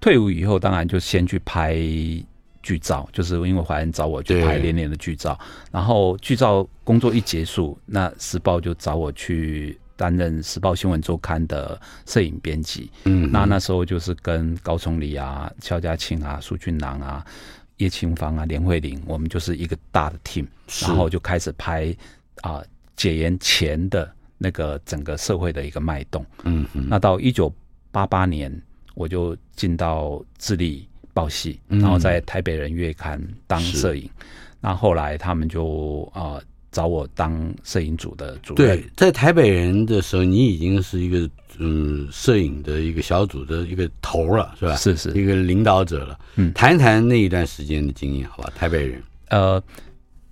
[0.00, 1.76] 退伍以后，当然就先去拍
[2.62, 5.38] 剧照，就是因为怀恩找我去拍连连的剧照。
[5.70, 9.78] 然后剧照工作一结束，那时报就找我去。
[9.94, 17.24] 担任《时报新闻周刊》的摄影编辑，嗯，那那时候就是跟高崇礼啊、肖家庆啊、苏俊郎啊、
[17.76, 20.46] 叶清芳啊、连慧玲，我们就是一个大的 team，
[20.80, 21.94] 然后就开始拍
[22.40, 27.54] 啊、呃、解严前的那个整个社会的一个脉动，嗯，那到一九
[27.92, 28.50] 八八年，
[28.94, 34.08] 我就进到自立报系，然后在台北人月刊当摄影，
[34.60, 36.34] 那后来他们就啊。
[36.34, 36.42] 呃
[36.72, 38.66] 找我当摄影组的主任。
[38.78, 44.74] 对，在台北人的时候，你已经是一个嗯摄影的一个小组的一个头了，是吧？
[44.76, 46.18] 是是，一个领导者了。
[46.36, 48.50] 嗯，谈一谈那一段时间的经验，好吧？
[48.56, 49.62] 台北人，呃，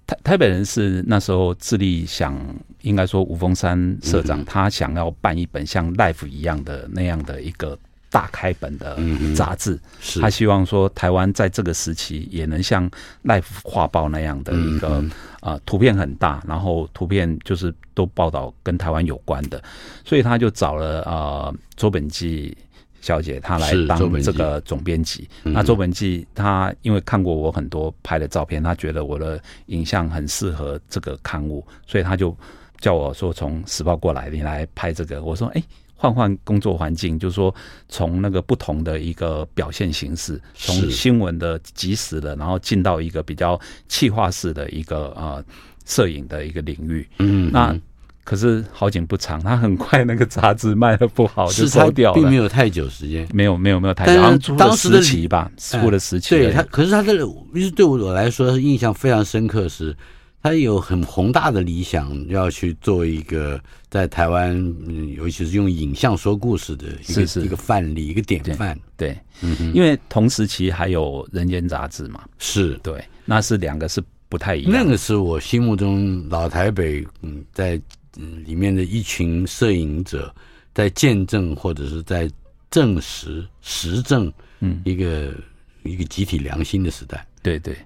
[0.06, 2.34] 台台北人是那时候致力想，
[2.80, 7.78] 应该说吴峰山社长、嗯、他想要办一本像 Life 一样的那样的一个。
[8.10, 8.98] 大开本的
[9.36, 9.78] 杂志，
[10.20, 12.90] 他希望说台湾在这个时期也能像
[13.24, 14.96] 《Life》画报那样的一个
[15.38, 19.62] 啊、呃，图片很大，然后图片就是都报道跟台湾有关的，
[20.04, 22.56] 所以他就找了啊、呃、周本纪
[23.00, 25.28] 小姐，她来当这个总编辑。
[25.44, 32.36] 那周本纪她因为看过我很多拍的照片，她觉得我的影像很适合这个刊物，所以她就
[32.80, 35.22] 叫我说从时报过来，你来拍这个。
[35.22, 35.62] 我说哎。
[36.00, 37.54] 换换工作环境，就是说
[37.90, 45.44] 从那个不同的一个表现形式，从新闻的及时的，然后进到一个比较气化式的一个呃
[45.84, 47.06] 摄影的一个领域。
[47.18, 47.78] 嗯，那
[48.24, 56.30] 可是好景不长，他很快那个杂志卖的不好就收掉了，并没有太久时间，没有没有没有太久，当当时的期吧，出了十期。
[56.30, 57.12] 对他，可是他的，
[57.52, 59.94] 其实对我来说印象非常深刻是。
[60.42, 68.78] 他有很宏大的理想，要去做一个在台湾，嗯，尤其是用影像说故事的一个一个范例，一个典范。
[68.96, 74.72] 对，嗯，因为同时期还有《人间》杂志嘛，是对，那是两个是不太一样。
[74.72, 77.78] 那个是我心目中老台北，嗯，在
[78.16, 80.34] 嗯里面的一群摄影者，
[80.72, 82.30] 在见证或者是在
[82.70, 85.34] 证实实证，嗯，一个
[85.82, 87.26] 一个集体良心的时代。
[87.42, 87.76] 对对。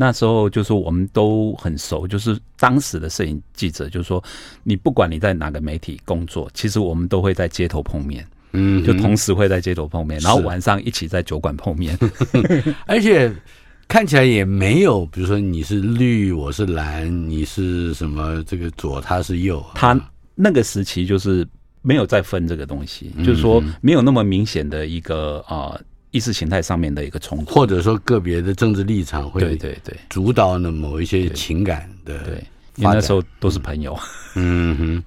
[0.00, 4.22] 那时候就是我们都很熟，就是当时的摄影记者，就是说
[4.62, 11.98] 你不管你在哪个媒体工作，其实我们都会在街头碰面，嗯，就同时会在街头碰面，然后晚上一起在酒馆碰面，
[12.86, 13.34] 而且
[13.88, 20.00] 看起来也没有，比如说你是绿，我是蓝，你是什么这个左，他是右，他
[20.36, 21.44] 那个时期就是
[21.82, 25.74] 没有再分这个东西，就是说没有那么明显的一个啊。
[25.74, 25.80] 呃
[26.10, 29.94] 意识形态上面的一个冲突，或者说个别的政治立场会对对对。
[30.08, 32.34] 主导的某一些情感的对，
[32.76, 33.94] 因为那时候都是朋友，
[34.34, 35.04] 嗯哼，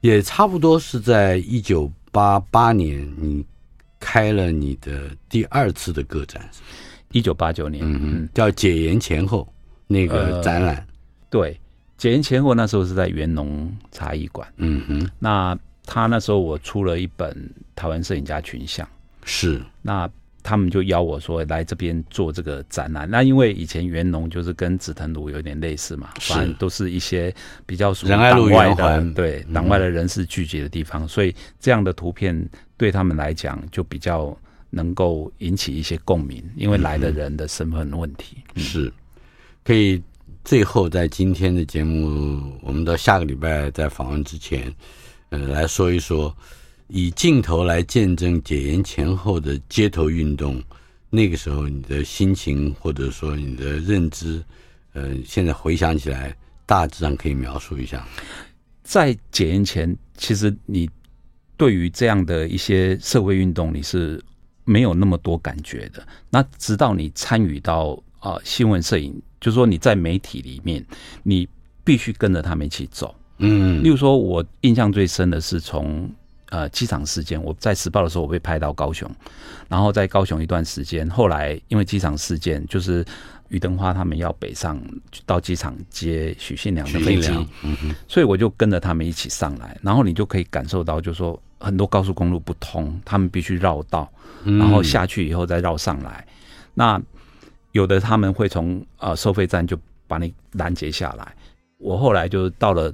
[0.00, 3.44] 也差不多是在一九八八年，你
[3.98, 6.48] 开了你的第二次的个展，
[7.10, 9.52] 一九八九年，嗯哼，叫解严前后
[9.88, 10.86] 那个展览，
[11.28, 11.58] 对，
[11.98, 18.88] 解严前后那时候是在元农茶艺馆，嗯哼，那他那时候我出了一本台湾摄影家群像，
[19.24, 19.60] 是。
[19.82, 20.08] 那。
[20.42, 23.08] 他们就邀我说来这边做这个展览。
[23.08, 27.34] 那因为以前元农就是跟紫藤庐有点类似嘛，反正都是一些
[27.66, 34.36] 比较属于党外的，对党外的人士聚集的地方，所以这样的图片对他们来讲就比较
[34.70, 38.38] 能够引起一些共鸣，因为来的人的身份问题。
[38.56, 38.92] 是，
[39.64, 40.02] 可以
[40.44, 44.72] 最后在今天的节目，我们到下个礼拜在访问之前，
[45.28, 46.34] 呃，来说一说。
[46.92, 50.60] 以镜头来见证解严前后的街头运动，
[51.08, 54.42] 那个时候你的心情或者说你的认知，
[54.94, 56.36] 呃，现在回想起来，
[56.66, 58.04] 大致上可以描述一下。
[58.82, 60.90] 在解严前，其实你
[61.56, 64.20] 对于这样的一些社会运动，你是
[64.64, 66.04] 没有那么多感觉的。
[66.28, 70.84] 那直到你参与到啊、呃、新闻摄影，就是说你在媒体里面，
[71.22, 71.48] 你
[71.84, 73.14] 必须跟着他们一起走。
[73.38, 76.10] 嗯，例如说，我印象最深的是从。
[76.50, 79.08] 呃，机场事件，我在时报的时候，我被派到高雄，
[79.68, 81.08] 然后在高雄一段时间。
[81.08, 83.04] 后来因为机场事件，就是
[83.48, 84.80] 于登花他们要北上
[85.24, 87.32] 到机场接许信良的飞机，
[88.08, 94.10] 所以我就跟着他们一起上来，然后你就可以感受到，就是说很多高速公路不通，他们必须绕道，
[94.44, 96.26] 然后下去以后再绕上来。
[96.26, 96.34] 嗯、
[96.74, 97.02] 那
[97.72, 99.78] 有的他们会从呃收费站就
[100.08, 101.32] 把你拦截下来。
[101.78, 102.92] 我后来就到了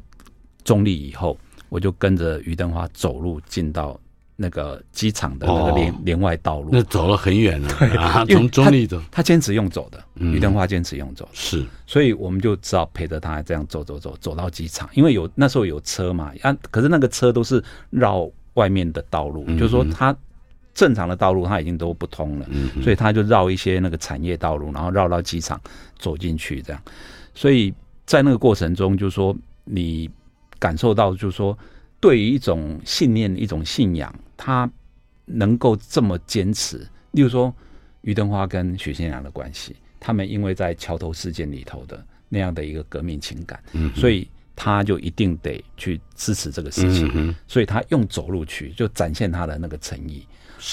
[0.62, 1.38] 中立以后，
[1.69, 3.99] 我就跟着于登花走路进到。
[4.39, 7.75] 那个机场的那个连、哦、连外道路，那走了很远了。
[7.79, 14.87] 对啊，从中立走，他坚持用走的，于登花坚持用走的，是，所以我们就只好陪着他这样走走走，走到机场。
[14.93, 20.14] 因为有那时候有车嘛，啊，可是那个车都是绕外面的道路，嗯、就是说他
[20.75, 25.59] 正常的道路他已经都不通了，嗯、所以他就绕一些那个产业道路，然后绕到机场
[25.99, 26.83] 走进去这样。
[27.35, 27.73] 所以
[28.05, 30.11] 在那个过程中，就是说你
[30.59, 31.57] 感受到，就是说。
[31.98, 34.70] 对于一种信念、一种信仰，他
[35.24, 36.86] 能够这么坚持。
[37.12, 37.52] 例如说，
[38.02, 50.24] 于登花跟许信良的关系，他们因为在桥头事件里头的那样的一个革命情感，嗯，所以他就一定得去支持这个事情，嗯，所以他用走路去，就展现他的那个诚意。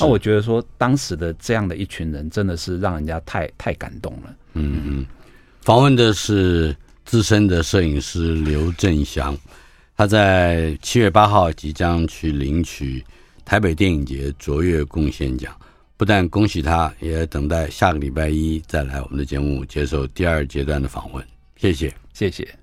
[0.01, 4.35] 那我觉得说，当时的这样的一群人，真的是让人家太太感动了。
[4.55, 5.05] 嗯嗯，
[5.61, 6.75] 访问的是
[7.05, 9.35] 资深的摄影师刘振翔。
[10.03, 13.01] 他在七月八号即将去领取
[13.45, 15.55] 台北电影节卓越贡献奖，
[15.95, 21.25] 不但恭喜他，也等待下个礼拜一再来我们的节目接受第二阶段的访问。
[21.55, 22.62] 谢谢，谢谢。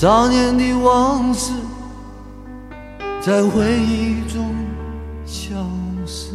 [0.00, 1.52] 少年的往事
[3.20, 4.54] 在回忆中
[5.26, 5.54] 消
[6.06, 6.32] 失，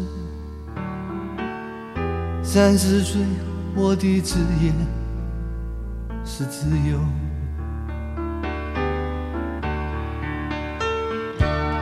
[2.44, 3.20] 三十岁。
[3.76, 4.72] 我的职业
[6.24, 7.00] 是自由，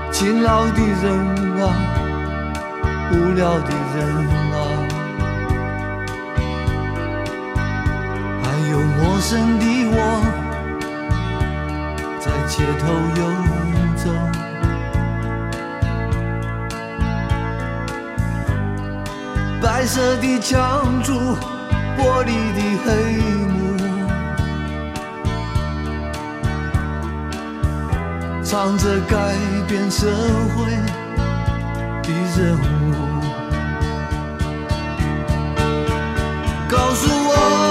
[0.09, 1.03] 勤劳的人
[1.61, 1.67] 啊，
[3.11, 4.07] 无聊的人
[4.53, 4.55] 啊，
[8.41, 9.99] 还有陌生的我，
[12.47, 12.85] 街头
[13.17, 13.21] 游
[13.95, 14.03] 走，
[19.61, 21.37] 白色的墙柱。
[21.95, 22.87] 玻璃的黑
[23.47, 23.53] 幕，
[28.43, 29.15] 唱着改
[29.67, 30.07] 变社
[30.55, 30.71] 会
[32.01, 32.91] 的任务，
[36.67, 37.62] 告诉我。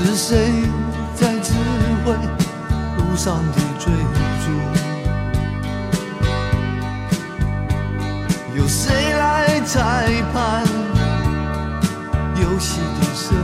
[0.00, 0.62] 是谁
[1.16, 1.52] 在指
[2.04, 3.92] 挥路上的追
[4.44, 4.52] 逐？
[8.56, 10.64] 有谁来裁判
[12.36, 13.36] 游戏的胜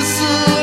[0.00, 0.53] você.